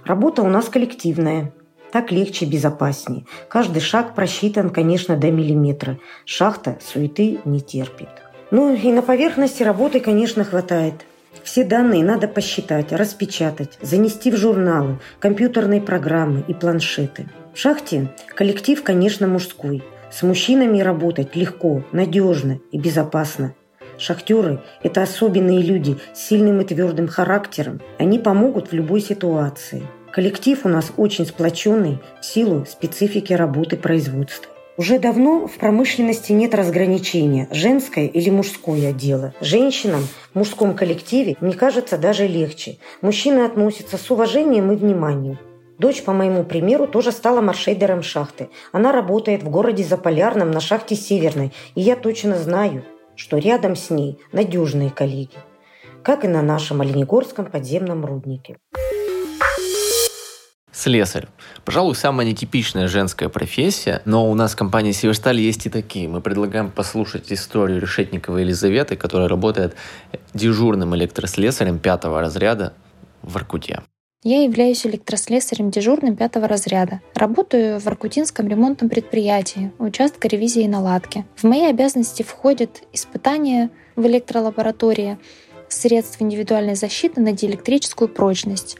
Работа 0.03 0.41
у 0.41 0.47
нас 0.47 0.65
коллективная, 0.69 1.53
так 1.91 2.11
легче 2.11 2.45
и 2.45 2.49
безопаснее. 2.49 3.25
Каждый 3.47 3.81
шаг 3.81 4.15
просчитан, 4.15 4.69
конечно, 4.69 5.15
до 5.15 5.31
миллиметра. 5.31 5.99
Шахта 6.25 6.77
суеты 6.81 7.39
не 7.45 7.61
терпит. 7.61 8.09
Ну 8.51 8.73
и 8.73 8.91
на 8.91 9.01
поверхности 9.01 9.63
работы, 9.63 9.99
конечно, 9.99 10.43
хватает. 10.43 11.05
Все 11.43 11.63
данные 11.63 12.03
надо 12.03 12.27
посчитать, 12.27 12.91
распечатать, 12.91 13.77
занести 13.81 14.31
в 14.31 14.37
журналы, 14.37 14.99
компьютерные 15.19 15.81
программы 15.81 16.43
и 16.47 16.53
планшеты. 16.53 17.29
В 17.53 17.57
шахте 17.59 18.13
коллектив, 18.35 18.81
конечно, 18.83 19.27
мужской. 19.27 19.83
С 20.11 20.23
мужчинами 20.23 20.79
работать 20.79 21.35
легко, 21.35 21.83
надежно 21.91 22.59
и 22.71 22.79
безопасно. 22.79 23.53
Шахтеры– 23.99 24.61
это 24.83 25.03
особенные 25.03 25.61
люди 25.61 25.97
с 26.13 26.27
сильным 26.27 26.61
и 26.61 26.65
твердым 26.65 27.07
характером. 27.07 27.81
Они 27.99 28.17
помогут 28.17 28.71
в 28.71 28.73
любой 28.73 29.01
ситуации. 29.01 29.83
Коллектив 30.11 30.59
у 30.65 30.69
нас 30.69 30.91
очень 30.97 31.25
сплоченный 31.25 31.99
в 32.19 32.25
силу 32.25 32.65
специфики 32.65 33.31
работы 33.33 33.77
производства. 33.77 34.51
Уже 34.75 34.97
давно 34.97 35.45
в 35.45 35.57
промышленности 35.57 36.31
нет 36.31 36.55
разграничения, 36.55 37.47
женское 37.51 38.07
или 38.07 38.29
мужское 38.29 38.91
дело. 38.91 39.33
Женщинам 39.41 40.07
в 40.33 40.35
мужском 40.35 40.73
коллективе, 40.73 41.35
мне 41.41 41.53
кажется, 41.53 41.97
даже 41.97 42.25
легче. 42.27 42.77
Мужчины 43.01 43.41
относятся 43.41 43.97
с 43.97 44.09
уважением 44.09 44.71
и 44.71 44.75
вниманием. 44.75 45.37
Дочь, 45.77 46.01
по 46.01 46.11
моему 46.11 46.43
примеру, 46.43 46.87
тоже 46.87 47.11
стала 47.11 47.41
маршейдером 47.41 48.01
шахты. 48.01 48.49
Она 48.71 48.91
работает 48.91 49.43
в 49.43 49.49
городе 49.49 49.83
Заполярном 49.83 50.49
на 50.49 50.59
шахте 50.59 50.95
Северной, 50.95 51.51
и 51.75 51.81
я 51.81 51.95
точно 51.95 52.37
знаю, 52.37 52.83
что 53.15 53.37
рядом 53.37 53.75
с 53.75 53.89
ней 53.89 54.17
надежные 54.31 54.89
коллеги, 54.89 55.37
как 56.03 56.25
и 56.25 56.27
на 56.27 56.41
нашем 56.41 56.81
Оленегорском 56.81 57.45
подземном 57.45 58.05
руднике. 58.05 58.57
Слесарь. 60.79 61.27
Пожалуй, 61.65 61.93
самая 61.93 62.25
нетипичная 62.25 62.87
женская 62.87 63.27
профессия, 63.27 64.01
но 64.05 64.31
у 64.31 64.33
нас 64.33 64.53
в 64.53 64.55
компании 64.55 64.93
Северсталь 64.93 65.41
есть 65.41 65.65
и 65.65 65.69
такие. 65.69 66.07
Мы 66.07 66.21
предлагаем 66.21 66.71
послушать 66.71 67.33
историю 67.33 67.81
Решетниковой 67.81 68.43
Елизаветы, 68.43 68.95
которая 68.95 69.27
работает 69.27 69.75
дежурным 70.33 70.95
электрослесарем 70.95 71.79
пятого 71.79 72.21
разряда 72.21 72.71
в 73.21 73.33
Воркуте. 73.33 73.81
Я 74.23 74.43
являюсь 74.43 74.85
электрослесарем 74.85 75.69
дежурным 75.69 76.15
пятого 76.15 76.47
разряда. 76.47 77.01
Работаю 77.13 77.81
в 77.81 77.87
Аркутинском 77.87 78.47
ремонтном 78.47 78.89
предприятии, 78.89 79.73
участка 79.79 80.29
ревизии 80.29 80.63
и 80.63 80.69
наладки. 80.69 81.25
В 81.35 81.43
мои 81.43 81.65
обязанности 81.65 82.23
входят 82.23 82.83
испытания 82.93 83.69
в 83.97 84.05
электролаборатории, 84.07 85.17
средств 85.67 86.21
индивидуальной 86.21 86.75
защиты 86.75 87.19
на 87.19 87.33
диэлектрическую 87.33 88.07
прочность, 88.07 88.77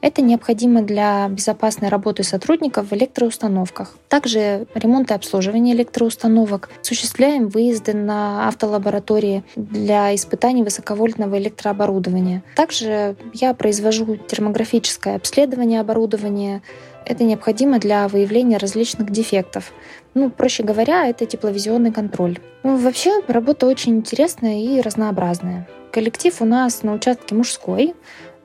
это 0.00 0.22
необходимо 0.22 0.82
для 0.82 1.28
безопасной 1.28 1.88
работы 1.88 2.22
сотрудников 2.22 2.90
в 2.90 2.94
электроустановках. 2.94 3.96
Также 4.08 4.66
ремонт 4.74 5.10
и 5.10 5.14
обслуживание 5.14 5.74
электроустановок. 5.74 6.70
Осуществляем 6.80 7.48
выезды 7.48 7.94
на 7.94 8.48
автолаборатории 8.48 9.42
для 9.56 10.14
испытаний 10.14 10.62
высоковольтного 10.62 11.38
электрооборудования. 11.38 12.42
Также 12.54 13.16
я 13.34 13.54
произвожу 13.54 14.16
термографическое 14.16 15.16
обследование 15.16 15.80
оборудования. 15.80 16.62
Это 17.04 17.24
необходимо 17.24 17.78
для 17.78 18.06
выявления 18.06 18.58
различных 18.58 19.10
дефектов. 19.10 19.72
Ну, 20.14 20.30
проще 20.30 20.62
говоря, 20.62 21.06
это 21.06 21.26
тепловизионный 21.26 21.92
контроль. 21.92 22.38
Ну, 22.62 22.76
вообще, 22.76 23.22
работа 23.28 23.66
очень 23.66 23.96
интересная 23.96 24.60
и 24.60 24.80
разнообразная. 24.80 25.66
Коллектив 25.90 26.34
у 26.40 26.44
нас 26.44 26.82
на 26.82 26.92
участке 26.92 27.34
мужской, 27.34 27.94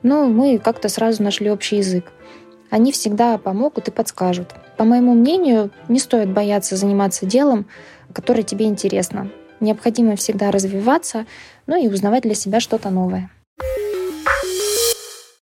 но 0.04 0.26
мы 0.26 0.58
как-то 0.58 0.88
сразу 0.88 1.24
нашли 1.24 1.50
общий 1.50 1.78
язык. 1.78 2.12
Они 2.70 2.92
всегда 2.92 3.36
помогут 3.38 3.88
и 3.88 3.90
подскажут. 3.90 4.54
По 4.76 4.84
моему 4.84 5.14
мнению, 5.14 5.70
не 5.88 5.98
стоит 5.98 6.30
бояться 6.30 6.76
заниматься 6.76 7.26
делом, 7.26 7.66
которое 8.12 8.42
тебе 8.42 8.66
интересно. 8.66 9.30
Необходимо 9.58 10.14
всегда 10.14 10.50
развиваться, 10.50 11.26
ну 11.66 11.82
и 11.82 11.88
узнавать 11.88 12.22
для 12.22 12.34
себя 12.34 12.60
что-то 12.60 12.90
новое. 12.90 13.30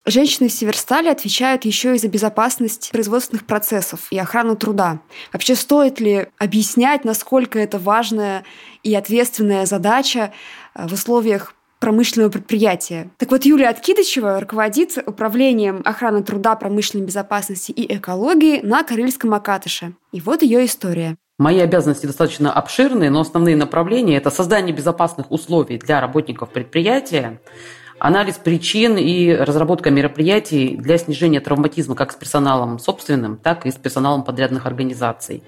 Женщины 0.04 0.48
в 0.48 0.52
Северстале 0.52 1.10
отвечают 1.10 1.64
еще 1.64 1.94
и 1.94 1.98
за 1.98 2.08
безопасность 2.08 2.90
производственных 2.90 3.46
процессов 3.46 4.08
и 4.10 4.18
охрану 4.18 4.56
труда. 4.56 5.00
Вообще 5.32 5.54
стоит 5.54 6.00
ли 6.00 6.26
объяснять, 6.38 7.04
насколько 7.04 7.58
это 7.58 7.78
важная 7.78 8.42
и 8.82 8.94
ответственная 8.94 9.64
задача 9.64 10.32
э, 10.74 10.88
в 10.88 10.92
условиях 10.92 11.54
промышленного 11.82 12.30
предприятия. 12.30 13.10
Так 13.18 13.32
вот, 13.32 13.44
Юлия 13.44 13.68
Откидычева 13.68 14.38
руководит 14.38 14.98
управлением 15.04 15.82
охраны 15.84 16.22
труда, 16.22 16.54
промышленной 16.54 17.04
безопасности 17.04 17.72
и 17.72 17.96
экологии 17.96 18.60
на 18.62 18.84
Карельском 18.84 19.34
Акатыше. 19.34 19.94
И 20.12 20.20
вот 20.20 20.42
ее 20.42 20.64
история. 20.64 21.16
Мои 21.40 21.58
обязанности 21.58 22.06
достаточно 22.06 22.52
обширные, 22.52 23.10
но 23.10 23.20
основные 23.22 23.56
направления– 23.56 24.16
это 24.18 24.30
создание 24.30 24.72
безопасных 24.72 25.32
условий 25.32 25.76
для 25.76 26.00
работников 26.00 26.50
предприятия, 26.50 27.40
анализ 27.98 28.36
причин 28.36 28.96
и 28.96 29.32
разработка 29.32 29.90
мероприятий 29.90 30.76
для 30.76 30.98
снижения 30.98 31.40
травматизма 31.40 31.96
как 31.96 32.12
с 32.12 32.14
персоналом 32.14 32.78
собственным, 32.78 33.36
так 33.38 33.66
и 33.66 33.72
с 33.72 33.74
персоналом 33.74 34.22
подрядных 34.22 34.66
организаций. 34.66 35.42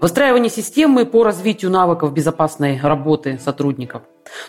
Выстраивание 0.00 0.48
системы 0.48 1.04
по 1.04 1.24
развитию 1.24 1.70
навыков 1.70 2.14
безопасной 2.14 2.80
работы 2.82 3.38
сотрудников. 3.38 4.02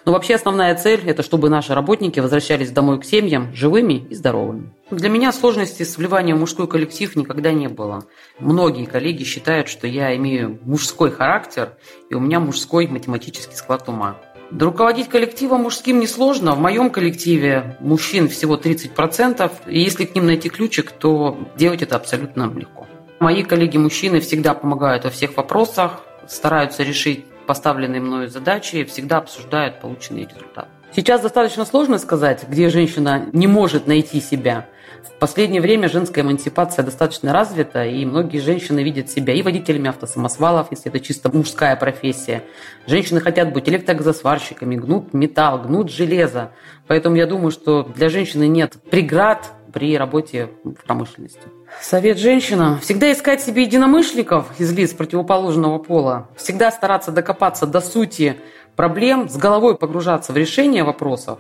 Но 0.06 0.14
вообще 0.14 0.36
основная 0.36 0.74
цель– 0.76 1.02
это 1.06 1.24
чтобы 1.24 1.50
наши 1.50 1.74
работники 1.74 2.22
возвращались 2.22 2.72
домой 2.72 3.02
к 3.02 3.04
семьям 3.04 3.54
живыми 3.54 4.08
и 4.10 4.16
здоровыми. 4.16 4.74
Для 4.92 5.10
меня 5.10 5.34
сложности 5.34 5.84
с 5.84 5.98
вливанием 5.98 6.38
в 6.38 6.40
мужской 6.40 6.68
коллектив 6.68 7.14
никогда 7.18 7.52
не 7.52 7.68
было. 7.68 8.06
Многие 8.40 8.86
коллеги 8.86 9.24
считают, 9.24 9.68
что 9.68 9.88
я 9.88 10.16
имею 10.16 10.58
мужской 10.64 11.12
характер, 11.12 11.74
и 12.10 12.16
у 12.16 12.22
меня 12.22 12.40
мужской 12.40 12.88
математический 12.88 13.58
склад 13.58 13.90
ума. 13.90 14.16
Да 14.52 14.66
руководить 14.66 15.10
коллективом 15.10 15.64
мужским 15.64 16.00
несложно. 16.00 16.56
В 16.56 16.60
моем 16.60 16.90
коллективе 16.90 17.76
мужчин 17.82 18.30
всего 18.30 18.56
30%, 18.56 19.52
и 19.68 19.82
если 19.82 20.06
к 20.06 20.16
ним 20.16 20.28
найти 20.28 20.48
ключик, 20.48 20.92
то 20.92 21.38
делать 21.58 21.82
это 21.82 21.98
абсолютно 21.98 22.50
легко. 22.56 22.88
Мои 23.22 23.44
коллеги-мужчины 23.44 24.20
всегда 24.20 24.56
помогают 24.56 25.04
во 25.04 25.12
всех 25.12 25.38
вопросах, 25.38 26.02
стараются 26.28 26.82
решить 26.82 27.24
поставленные 27.46 28.02
мною 28.02 28.28
задачи 28.28 28.78
и 28.78 28.84
всегда 28.84 29.20
обсуждают 29.20 29.80
полученные 29.80 30.26
результаты. 30.26 30.70
Сейчас 30.96 31.22
достаточно 31.22 31.64
сложно 31.64 32.00
сказать, 32.00 32.44
где 32.50 32.70
женщина 32.70 33.28
не 33.32 33.46
может 33.46 33.86
найти 33.86 34.20
себя. 34.22 34.66
В 35.04 35.20
последнее 35.20 35.62
время 35.62 35.88
женская 35.88 36.22
эмансипация 36.22 36.84
достаточно 36.84 37.32
развита, 37.32 37.86
и 37.86 38.04
многие 38.06 38.40
женщины 38.40 38.82
видят 38.82 39.12
себя 39.12 39.36
и 39.36 39.44
водителями 39.44 39.90
автосамосвалов, 39.90 40.72
если 40.72 40.90
это 40.90 41.00
чисто 41.00 41.30
мужская 41.32 41.76
профессия. 41.76 42.42
Женщины 42.88 43.22
хотят 43.22 43.54
быть 43.54 43.70
электрогазосварщиками, 43.70 44.78
гнут 44.78 45.14
металл, 45.14 45.62
гнут 45.62 45.92
железо. 45.92 46.54
Поэтому 46.88 47.16
я 47.18 47.28
думаю, 47.28 47.52
что 47.52 47.84
для 47.84 48.10
женщины 48.10 48.48
нет 48.48 48.78
преград 48.90 49.52
при 49.72 49.98
работе 49.98 50.50
в 50.64 50.84
промышленности. 50.86 51.42
Совет 51.82 52.18
женщинам– 52.18 52.80
всегда 52.82 53.12
искать 53.12 53.42
себе 53.42 53.64
единомышленников 53.64 54.60
из 54.60 54.72
лиц 54.72 54.94
противоположного 54.94 55.78
пола, 55.80 56.30
всегда 56.36 56.72
стараться 56.72 57.12
докопаться 57.12 57.66
до 57.66 57.82
сути 57.82 58.38
проблем, 58.76 59.30
с 59.30 59.38
головой 59.38 59.78
погружаться 59.78 60.34
в 60.34 60.38
решение 60.38 60.84
вопросов. 60.84 61.40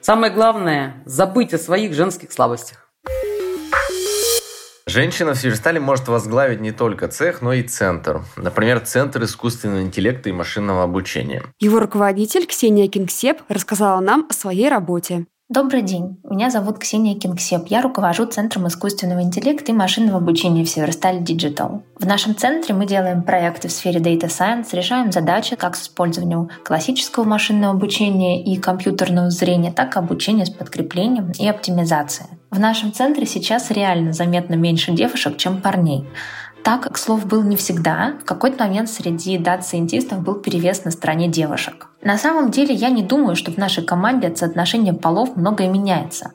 Самое 0.00 0.32
главное– 0.32 1.02
забыть 1.04 1.52
о 1.54 1.58
своих 1.58 1.94
женских 1.94 2.32
слабостях. 2.32 2.90
Женщина 4.86 5.34
в 5.34 5.38
Северстале 5.38 5.78
может 5.78 6.08
возглавить 6.08 6.60
не 6.60 6.72
только 6.72 7.06
цех, 7.06 7.42
но 7.42 7.52
и 7.52 7.62
центр. 7.62 8.22
Например, 8.36 8.80
Центр 8.80 9.22
искусственного 9.22 9.82
интеллекта 9.82 10.30
и 10.30 10.32
машинного 10.32 10.82
обучения. 10.82 11.44
Его 11.60 11.78
руководитель 11.78 12.44
Ксения 12.44 12.88
Кингсеп 12.88 13.38
рассказала 13.48 14.00
нам 14.00 14.26
о 14.28 14.32
своей 14.32 14.68
работе. 14.68 15.26
Добрый 15.52 15.82
день. 15.82 16.16
Меня 16.22 16.48
зовут 16.48 16.78
Ксения 16.78 17.18
Кингсеп. 17.18 17.66
Я 17.66 17.82
руковожу 17.82 18.24
Центром 18.24 18.68
искусственного 18.68 19.20
интеллекта 19.20 19.72
и 19.72 19.74
машинного 19.74 20.18
обучения 20.18 20.64
в 20.64 20.70
Северстале 20.70 21.18
Digital. 21.18 21.82
В 21.98 22.06
нашем 22.06 22.36
центре 22.36 22.72
мы 22.72 22.86
делаем 22.86 23.24
проекты 23.24 23.66
в 23.66 23.72
сфере 23.72 23.98
Data 23.98 24.28
Science, 24.28 24.68
решаем 24.70 25.10
задачи 25.10 25.56
как 25.56 25.74
с 25.74 25.82
использованием 25.82 26.50
классического 26.64 27.24
машинного 27.24 27.74
обучения 27.74 28.44
и 28.44 28.58
компьютерного 28.58 29.30
зрения, 29.30 29.72
так 29.72 29.96
и 29.96 29.98
обучения 29.98 30.46
с 30.46 30.50
подкреплением 30.50 31.32
и 31.32 31.48
оптимизацией. 31.48 32.30
В 32.52 32.60
нашем 32.60 32.92
центре 32.92 33.26
сейчас 33.26 33.72
реально 33.72 34.12
заметно 34.12 34.54
меньше 34.54 34.92
девушек, 34.92 35.36
чем 35.36 35.60
парней. 35.60 36.06
Так, 36.62 36.92
к 36.92 36.98
слову, 36.98 37.26
был 37.26 37.42
не 37.42 37.56
всегда. 37.56 38.14
В 38.22 38.24
какой-то 38.24 38.64
момент 38.64 38.90
среди 38.90 39.38
дат-сайентистов 39.38 40.20
был 40.20 40.34
перевес 40.34 40.84
на 40.84 40.90
стороне 40.90 41.28
девушек. 41.28 41.88
На 42.02 42.18
самом 42.18 42.50
деле, 42.50 42.74
я 42.74 42.90
не 42.90 43.02
думаю, 43.02 43.36
что 43.36 43.50
в 43.50 43.56
нашей 43.56 43.84
команде 43.84 44.28
от 44.28 44.38
соотношения 44.38 44.92
полов 44.92 45.36
многое 45.36 45.68
меняется. 45.68 46.32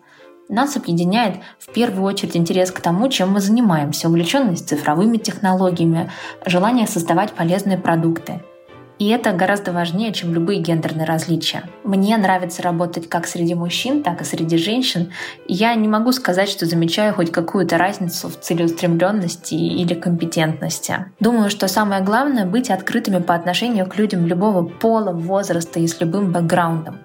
Нас 0.50 0.78
объединяет 0.78 1.38
в 1.60 1.72
первую 1.74 2.04
очередь 2.06 2.38
интерес 2.38 2.72
к 2.72 2.80
тому, 2.80 3.10
чем 3.10 3.32
мы 3.32 3.40
занимаемся, 3.40 4.08
увлеченность 4.08 4.70
цифровыми 4.70 5.18
технологиями, 5.18 6.12
желание 6.46 6.88
создавать 6.88 7.32
полезные 7.34 7.78
продукты– 7.78 8.44
и 8.98 9.10
это 9.10 9.34
гораздо 9.34 9.74
важнее, 9.74 10.14
чем 10.14 10.34
любые 10.34 10.62
гендерные 10.62 11.06
различия. 11.06 11.64
Мне 11.84 12.16
нравится 12.18 12.62
работать 12.62 13.10
как 13.10 13.28
среди 13.28 13.54
мужчин, 13.54 14.04
так 14.04 14.22
и 14.22 14.26
среди 14.26 14.58
женщин. 14.58 15.12
я 15.48 15.76
не 15.76 15.88
могу 15.88 16.14
сказать, 16.14 16.50
что 16.50 16.66
замечаю 16.66 17.14
хоть 17.14 17.32
какую-то 17.32 17.78
разницу 17.78 18.30
в 18.30 18.40
целеустремленности 18.40 19.54
или 19.54 19.94
компетентности. 19.94 21.08
Думаю, 21.20 21.50
что 21.50 21.68
самое 21.68 22.02
главное— 22.02 22.46
быть 22.48 22.70
открытыми 22.70 23.22
по 23.22 23.36
отношению 23.36 23.86
к 23.88 23.98
людям 23.98 24.26
любого 24.28 24.66
пола, 24.66 25.12
возраста 25.12 25.80
и 25.80 25.88
с 25.88 26.00
любым 26.00 26.32
бэкграундом. 26.32 27.00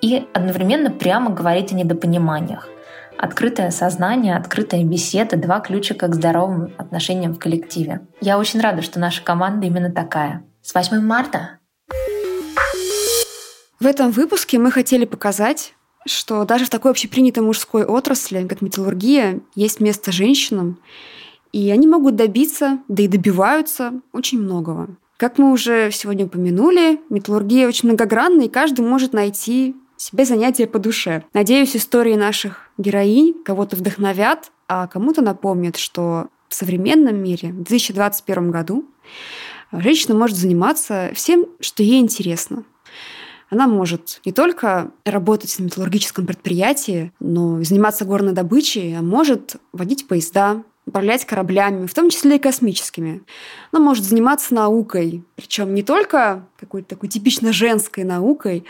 И 0.00 0.24
одновременно 0.32 0.90
прямо 0.90 1.30
говорить 1.30 1.72
о 1.72 1.74
недопониманиях. 1.74 2.68
Открытое 3.18 3.70
сознание, 3.70 4.36
открытая 4.36 4.84
беседа— 4.84 5.36
два 5.38 5.60
ключика 5.60 6.08
к 6.08 6.14
здоровым 6.14 6.72
отношениям 6.78 7.34
в 7.34 7.38
коллективе. 7.38 8.00
Я 8.20 8.38
очень 8.38 8.60
рада, 8.60 8.82
что 8.82 8.98
наша 8.98 9.22
команда 9.22 9.66
именно 9.66 9.90
такая— 9.90 10.42
с 10.62 10.74
8 10.74 11.00
марта! 11.00 11.58
В 13.80 13.86
этом 13.86 14.12
выпуске 14.12 14.58
мы 14.58 14.70
хотели 14.70 15.04
показать, 15.04 15.74
что 16.06 16.44
даже 16.44 16.66
в 16.66 16.70
такой 16.70 16.92
общепринятой 16.92 17.42
мужской 17.42 17.84
отрасли, 17.84 18.46
как 18.46 18.62
металлургия, 18.62 19.40
есть 19.56 19.80
место 19.80 20.12
женщинам, 20.12 20.78
и 21.52 21.68
они 21.70 21.88
могут 21.88 22.14
добиться, 22.14 22.78
да 22.86 23.02
и 23.02 23.08
добиваются 23.08 23.92
очень 24.12 24.40
многого. 24.40 24.96
Как 25.16 25.36
мы 25.38 25.52
уже 25.52 25.90
сегодня 25.92 26.26
упомянули, 26.26 27.00
металлургия 27.10 27.66
очень 27.66 27.88
многогранна, 27.88 28.42
и 28.42 28.48
каждый 28.48 28.86
может 28.86 29.12
найти 29.12 29.74
себе 29.96 30.24
занятие 30.24 30.68
по 30.68 30.78
душе. 30.78 31.24
Надеюсь, 31.34 31.76
истории 31.76 32.14
наших 32.14 32.70
героинь 32.78 33.34
кого-то 33.44 33.76
вдохновят, 33.76 34.52
а 34.68 34.86
кому-то 34.86 35.22
напомнят, 35.22 35.76
что 35.76 36.28
в 36.48 36.54
современном 36.54 37.16
мире 37.22 37.48
в 37.48 37.62
2021 37.62 38.50
году 38.50 38.88
женщина 39.80 40.14
может 40.14 40.36
заниматься 40.36 41.10
всем, 41.14 41.46
что 41.60 41.82
ей 41.82 42.00
интересно. 42.00 42.64
Она 43.50 43.66
может 43.66 44.20
не 44.24 44.32
только 44.32 44.90
работать 45.04 45.54
на 45.58 45.64
металлургическом 45.64 46.26
предприятии, 46.26 47.12
но 47.20 47.60
и 47.60 47.64
заниматься 47.64 48.04
горной 48.04 48.32
добычей, 48.32 48.96
а 48.96 49.02
может 49.02 49.56
водить 49.72 50.08
поезда, 50.08 50.62
управлять 50.86 51.24
кораблями, 51.24 51.86
в 51.86 51.94
том 51.94 52.10
числе 52.10 52.36
и 52.36 52.40
космическими. 52.40 53.22
Она 53.70 53.82
может 53.82 54.04
заниматься 54.04 54.52
наукой, 54.54 55.22
причем 55.36 55.74
не 55.74 55.82
только 55.82 56.44
какой-то 56.58 56.88
такой 56.88 57.08
типично 57.08 57.52
женской 57.52 58.04
наукой, 58.04 58.64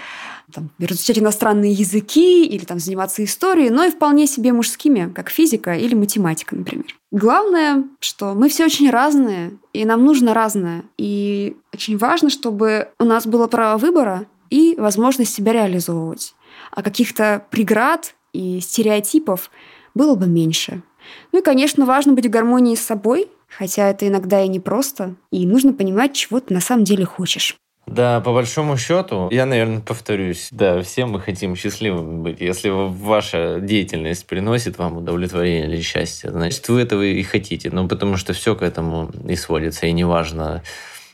там, 0.53 0.71
изучать 0.79 1.19
иностранные 1.19 1.73
языки 1.73 2.45
или 2.45 2.65
там, 2.65 2.79
заниматься 2.79 3.25
историей, 3.25 3.71
но 3.71 3.85
и 3.85 3.91
вполне 3.91 4.27
себе 4.27 4.53
мужскими, 4.53 5.11
как 5.15 5.31
физика 5.31 5.75
или 5.75 5.95
математика, 5.95 6.55
например. 6.55 6.87
Главное, 7.11 7.85
что 8.01 8.35
мы 8.35 8.49
все 8.49 8.67
очень 8.67 8.91
разные, 8.91 9.59
и 9.73 9.85
нам 9.85 10.05
нужно 10.05 10.35
разное. 10.35 10.85
И 10.99 11.57
очень 11.73 11.97
важно, 11.97 12.31
чтобы 12.31 12.89
у 12.99 13.05
нас 13.05 13.27
было 13.27 13.47
право 13.47 13.79
выбора 13.79 14.27
и 14.51 14.75
возможность 14.77 15.33
себя 15.33 15.53
реализовывать. 15.53 16.35
А 16.71 16.83
каких-то 16.83 17.45
преград 17.51 18.15
и 18.33 18.61
стереотипов 18.61 19.51
было 19.95 20.15
бы 20.15 20.27
меньше. 20.27 20.83
Ну 21.33 21.41
и, 21.41 21.43
конечно, 21.43 21.87
важно 21.87 22.13
быть 22.13 22.27
в 22.27 22.31
гармонии 22.31 22.75
с 22.75 22.83
собой, 22.83 23.29
хотя 23.49 23.91
это 23.91 24.07
иногда 24.07 24.43
и 24.43 24.49
непросто, 24.49 25.15
и 25.31 25.47
нужно 25.47 25.73
понимать, 25.73 26.15
чего 26.15 26.41
ты 26.41 26.55
на 26.55 26.61
самом 26.61 26.85
деле 26.85 27.05
хочешь. 27.05 27.57
Да, 27.87 28.21
по 28.21 28.33
большому 28.33 28.77
счету, 28.77 29.29
я, 29.33 29.45
наверное, 29.45 29.81
повторюсь, 29.81 30.49
да, 30.53 30.81
все 30.83 31.05
мы 31.05 31.21
хотим 31.21 31.57
счастливыми 31.57 32.23
быть. 32.23 32.41
Если 32.41 32.71
ваша 32.71 33.59
деятельность 33.61 34.27
приносит 34.27 34.79
вам 34.79 34.99
удовлетворение 34.99 35.67
или 35.67 35.81
счастье, 35.81 36.31
значит, 36.31 36.69
вы 36.69 36.83
этого 36.83 37.03
и 37.03 37.23
хотите. 37.25 37.71
Ну, 37.73 37.89
потому 37.89 38.17
что 38.17 38.35
все 38.35 38.55
к 38.55 38.63
этому 38.63 39.11
и 39.29 39.35
сводится, 39.35 39.87
и 39.87 39.93
неважно, 39.93 40.63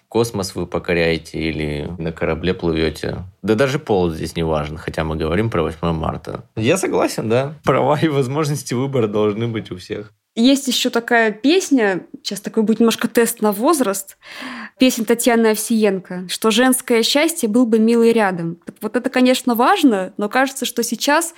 космос 0.08 0.54
вы 0.54 0.66
покоряете 0.66 1.38
или 1.38 1.90
на 1.98 2.12
корабле 2.12 2.54
плывете. 2.54 3.24
Да 3.42 3.54
даже 3.54 3.78
пол 3.78 4.10
здесь 4.10 4.36
не 4.36 4.42
важен, 4.42 4.76
хотя 4.76 5.04
мы 5.04 5.16
говорим 5.16 5.50
про 5.50 5.62
8 5.62 5.92
марта. 5.92 6.44
Я 6.56 6.76
согласен, 6.76 7.28
да. 7.28 7.54
Права 7.64 7.98
и 8.00 8.08
возможности 8.08 8.74
выбора 8.74 9.06
должны 9.06 9.48
быть 9.48 9.70
у 9.70 9.76
всех. 9.76 10.12
Есть 10.38 10.68
еще 10.68 10.88
такая 10.88 11.32
песня, 11.32 12.06
сейчас 12.22 12.40
такой 12.40 12.62
будет 12.62 12.78
немножко 12.78 13.08
тест 13.08 13.42
на 13.42 13.50
возраст, 13.50 14.16
песня 14.78 15.04
Татьяны 15.04 15.48
Овсиенко, 15.48 16.28
что 16.28 16.52
женское 16.52 17.02
счастье 17.02 17.48
был 17.48 17.66
бы 17.66 17.80
милый 17.80 18.12
рядом. 18.12 18.54
Так 18.64 18.76
вот 18.80 18.94
это, 18.94 19.10
конечно, 19.10 19.56
важно, 19.56 20.14
но 20.16 20.28
кажется, 20.28 20.64
что 20.64 20.84
сейчас 20.84 21.34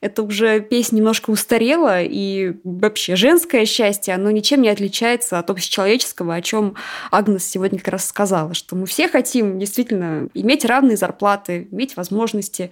это 0.00 0.22
уже 0.22 0.60
песня 0.60 0.96
немножко 0.96 1.28
устарела, 1.28 2.02
и 2.02 2.54
вообще 2.64 3.16
женское 3.16 3.66
счастье, 3.66 4.14
оно 4.14 4.30
ничем 4.30 4.62
не 4.62 4.70
отличается 4.70 5.38
от 5.38 5.50
общечеловеческого, 5.50 6.34
о 6.34 6.40
чем 6.40 6.74
Агнес 7.10 7.44
сегодня 7.44 7.78
как 7.78 7.88
раз 7.88 8.08
сказала, 8.08 8.54
что 8.54 8.76
мы 8.76 8.86
все 8.86 9.08
хотим 9.08 9.58
действительно 9.58 10.30
иметь 10.32 10.64
равные 10.64 10.96
зарплаты, 10.96 11.68
иметь 11.70 11.98
возможности 11.98 12.70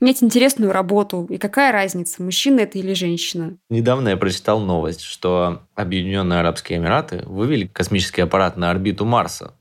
иметь 0.00 0.22
интересную 0.22 0.72
работу. 0.72 1.26
И 1.30 1.38
какая 1.38 1.72
разница, 1.72 2.22
мужчина 2.22 2.60
это 2.60 2.78
или 2.78 2.94
женщина? 2.94 3.56
Недавно 3.70 4.10
я 4.10 4.16
прочитал 4.16 4.60
новость, 4.60 5.02
что 5.02 5.62
Объединенные 5.74 6.40
Арабские 6.40 6.78
Эмираты 6.78 7.22
вывели 7.26 7.66
космический 7.66 8.22
аппарат 8.22 8.56
на 8.56 8.70
орбиту 8.70 9.04
Марса. 9.04 9.54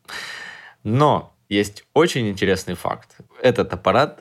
Но 0.84 1.34
есть 1.50 1.84
очень 1.93 2.30
интересный 2.30 2.74
факт. 2.74 3.17
Этот 3.41 3.74
аппарат 3.74 4.19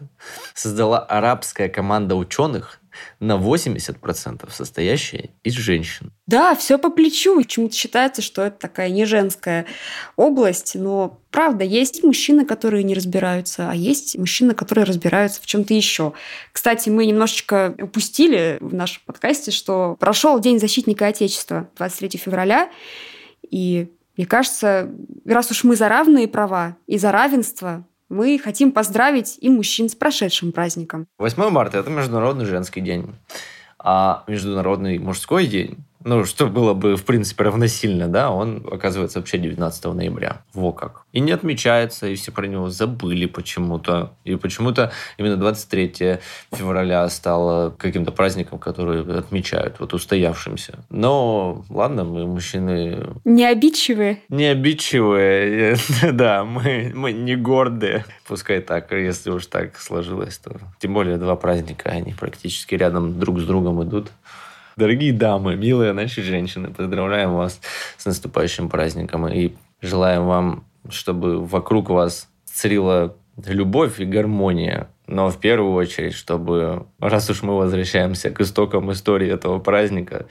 создала 0.54 0.98
арабская 0.98 1.68
команда 1.68 2.14
ученых, 2.14 2.78
на 3.20 3.36
80% 3.36 4.50
состоящая 4.52 5.30
из 5.42 5.54
женщин. 5.54 6.12
Да, 6.26 6.54
все 6.54 6.78
по 6.78 6.90
плечу. 6.90 7.36
Почему-то 7.36 7.74
считается, 7.74 8.22
что 8.22 8.42
это 8.42 8.58
такая 8.58 8.90
не 8.90 9.04
женская 9.04 9.66
область, 10.16 10.74
но 10.74 11.20
правда, 11.30 11.64
есть 11.64 12.02
мужчины, 12.04 12.44
которые 12.44 12.84
не 12.84 12.94
разбираются, 12.94 13.70
а 13.70 13.74
есть 13.74 14.16
мужчины, 14.18 14.54
которые 14.54 14.84
разбираются 14.84 15.40
в 15.42 15.46
чем-то 15.46 15.74
еще. 15.74 16.12
Кстати, 16.52 16.88
мы 16.88 17.06
немножечко 17.06 17.74
упустили 17.80 18.58
в 18.60 18.74
нашем 18.74 19.02
подкасте, 19.06 19.50
что 19.50 19.96
прошел 19.98 20.38
День 20.38 20.58
защитника 20.58 21.06
Отечества 21.06 21.68
23 21.76 22.18
февраля, 22.18 22.70
и 23.50 23.88
мне 24.16 24.26
кажется, 24.26 24.90
раз 25.24 25.50
уж 25.50 25.64
мы 25.64 25.74
за 25.74 25.88
равные 25.88 26.28
права 26.28 26.76
и 26.86 26.98
за 26.98 27.12
равенство, 27.12 27.86
мы 28.12 28.38
хотим 28.38 28.72
поздравить 28.72 29.38
и 29.40 29.48
мужчин 29.48 29.88
с 29.88 29.94
прошедшим 29.94 30.52
праздником. 30.52 31.06
8 31.18 31.48
марта– 31.48 31.78
это 31.78 31.90
Международный 31.90 32.44
женский 32.44 32.82
день. 32.82 33.06
А 33.78 34.22
Международный 34.28 34.98
мужской 34.98 35.46
день 35.46 35.78
ну, 36.04 36.24
что 36.24 36.46
было 36.46 36.74
бы, 36.74 36.96
в 36.96 37.04
принципе, 37.04 37.44
равносильно, 37.44 38.08
да, 38.08 38.30
он 38.30 38.66
оказывается 38.70 39.18
вообще 39.18 39.38
19 39.38 39.84
ноября. 39.84 40.42
Во 40.54 40.72
как. 40.72 41.02
И 41.12 41.20
не 41.20 41.32
отмечается, 41.32 42.06
и 42.06 42.14
все 42.14 42.32
про 42.32 42.46
него 42.46 42.70
забыли 42.70 43.26
почему-то. 43.26 44.12
И 44.24 44.36
почему-то 44.36 44.92
именно 45.18 45.36
23 45.36 46.18
февраля 46.52 47.08
стало 47.08 47.70
каким-то 47.70 48.12
праздником, 48.12 48.58
который 48.58 49.02
отмечают, 49.18 49.80
вот 49.80 49.94
устоявшимся. 49.94 50.84
Но, 50.90 51.64
ладно, 51.68 52.04
мы 52.04 52.26
мужчины... 52.26 52.98
Не 53.24 53.46
обидчивые. 53.46 54.22
Не 54.28 54.46
обидчивые, 54.46 55.76
да, 56.12 56.44
мы, 56.44 56.92
мы 56.94 57.12
не 57.12 57.36
гордые. 57.36 58.04
Пускай 58.26 58.60
так, 58.60 58.92
если 58.92 59.30
уж 59.30 59.46
так 59.46 59.78
сложилось, 59.78 60.38
то... 60.38 60.56
Тем 60.78 60.94
более 60.94 61.16
два 61.16 61.36
праздника, 61.36 61.90
они 61.90 62.12
практически 62.12 62.74
рядом 62.74 63.18
друг 63.18 63.40
с 63.40 63.44
другом 63.44 63.82
идут. 63.82 64.10
Дорогие 64.76 65.12
дамы, 65.12 65.54
милые 65.54 65.92
наши 65.92 66.22
женщины, 66.22 66.68
поздравляем 66.72 67.34
вас 67.34 67.60
с 67.98 68.06
наступающим 68.06 68.70
праздником 68.70 69.28
и 69.28 69.52
желаем 69.82 70.26
вам, 70.26 70.64
чтобы 70.88 71.44
вокруг 71.44 71.90
вас 71.90 72.28
царила 72.46 73.14
любовь 73.44 74.00
и 74.00 74.06
гармония. 74.06 74.88
Но 75.06 75.30
в 75.30 75.38
первую 75.38 75.74
очередь, 75.74 76.14
чтобы, 76.14 76.86
раз 76.98 77.28
уж 77.28 77.42
мы 77.42 77.56
возвращаемся 77.56 78.30
к 78.30 78.40
истокам 78.40 78.90
истории 78.92 79.30
этого 79.30 79.58
праздника, 79.58 80.26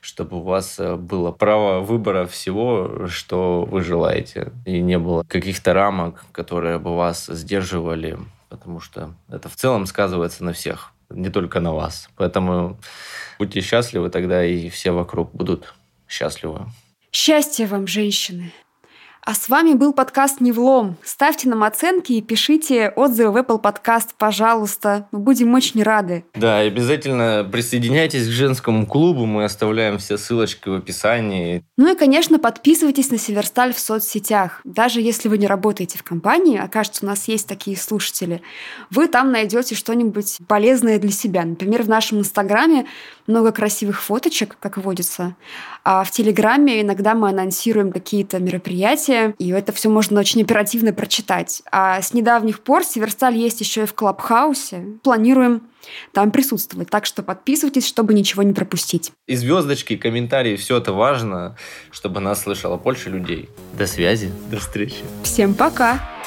чтобы 0.00 0.36
у 0.38 0.42
вас 0.42 0.78
э, 0.78 0.94
было 0.94 1.32
право 1.32 1.80
выбора 1.80 2.26
всего, 2.26 3.06
что 3.08 3.64
вы 3.64 3.82
желаете, 3.82 4.52
и 4.64 4.80
не 4.80 4.98
было 4.98 5.24
каких-то 5.26 5.74
рамок, 5.74 6.24
которые 6.32 6.78
бы 6.78 6.96
вас 6.96 7.26
сдерживали, 7.26 8.18
потому 8.48 8.80
что 8.80 9.14
это 9.28 9.48
в 9.48 9.56
целом 9.56 9.86
сказывается 9.86 10.44
на 10.44 10.52
всех, 10.52 10.92
не 11.10 11.30
только 11.30 11.60
на 11.60 11.72
вас. 11.72 12.08
Поэтому 12.16 12.78
будьте 13.38 13.60
счастливы, 13.60 14.10
тогда 14.10 14.44
и 14.44 14.68
все 14.68 14.92
вокруг 14.92 15.32
будут 15.32 15.74
счастливы. 16.08 16.66
Счастья 17.12 17.66
вам, 17.66 17.86
женщины! 17.86 18.52
А 19.22 19.34
с 19.34 19.50
вами 19.50 19.74
был 19.74 19.92
подкаст 19.92 20.40
«Не 20.40 20.50
влом». 20.50 20.96
Ставьте 21.04 21.46
нам 21.48 21.62
оценки 21.62 22.12
и 22.12 22.22
пишите 22.22 22.88
отзывы 22.88 23.32
в 23.32 23.36
Apple 23.36 23.60
Podcast, 23.60 24.08
пожалуйста. 24.16 25.08
Мы 25.12 25.18
будем 25.18 25.52
очень 25.52 25.82
рады. 25.82 26.24
Да, 26.34 26.64
и 26.64 26.68
обязательно 26.68 27.46
присоединяйтесь 27.50 28.26
к 28.26 28.30
женскому 28.30 28.86
клубу. 28.86 29.26
Мы 29.26 29.44
оставляем 29.44 29.98
все 29.98 30.16
ссылочки 30.16 30.70
в 30.70 30.74
описании. 30.74 31.62
Ну 31.76 31.92
и, 31.92 31.96
конечно, 31.96 32.38
подписывайтесь 32.38 33.10
на 33.10 33.18
Северсталь 33.18 33.74
в 33.74 33.78
соцсетях. 33.78 34.62
Даже 34.64 35.02
если 35.02 35.28
вы 35.28 35.36
не 35.36 35.46
работаете 35.46 35.98
в 35.98 36.02
компании, 36.02 36.58
окажется, 36.58 37.04
у 37.04 37.08
нас 37.08 37.28
есть 37.28 37.46
такие 37.46 37.76
слушатели, 37.76 38.40
вы 38.90 39.06
там 39.06 39.32
найдете 39.32 39.74
что-нибудь 39.74 40.38
полезное 40.48 40.98
для 40.98 41.12
себя. 41.12 41.44
Например, 41.44 41.82
в 41.82 41.88
нашем 41.88 42.20
Инстаграме 42.20 42.86
много 43.30 43.52
красивых 43.52 44.02
фоточек, 44.02 44.56
как 44.60 44.76
водится. 44.76 45.34
А 45.84 46.04
в 46.04 46.10
Телеграме 46.10 46.82
иногда 46.82 47.14
мы 47.14 47.30
анонсируем 47.30 47.92
какие-то 47.92 48.38
мероприятия, 48.38 49.34
и 49.38 49.48
это 49.50 49.72
все 49.72 49.88
можно 49.88 50.20
очень 50.20 50.42
оперативно 50.42 50.92
прочитать. 50.92 51.62
А 51.72 52.02
с 52.02 52.12
недавних 52.12 52.60
пор 52.60 52.84
Северсталь 52.84 53.36
есть 53.36 53.60
еще 53.60 53.84
и 53.84 53.86
в 53.86 53.94
Клабхаусе. 53.94 54.84
Планируем 55.02 55.62
там 56.12 56.30
присутствовать. 56.30 56.90
Так 56.90 57.06
что 57.06 57.22
подписывайтесь, 57.22 57.86
чтобы 57.86 58.12
ничего 58.14 58.42
не 58.42 58.52
пропустить. 58.52 59.12
И 59.26 59.34
звездочки, 59.34 59.94
и 59.94 59.96
комментарии, 59.96 60.56
все 60.56 60.76
это 60.76 60.92
важно, 60.92 61.56
чтобы 61.90 62.20
нас 62.20 62.42
слышало 62.42 62.76
больше 62.76 63.08
людей. 63.08 63.48
До 63.78 63.86
связи, 63.86 64.30
до 64.50 64.58
встречи. 64.58 65.02
Всем 65.22 65.54
пока! 65.54 66.19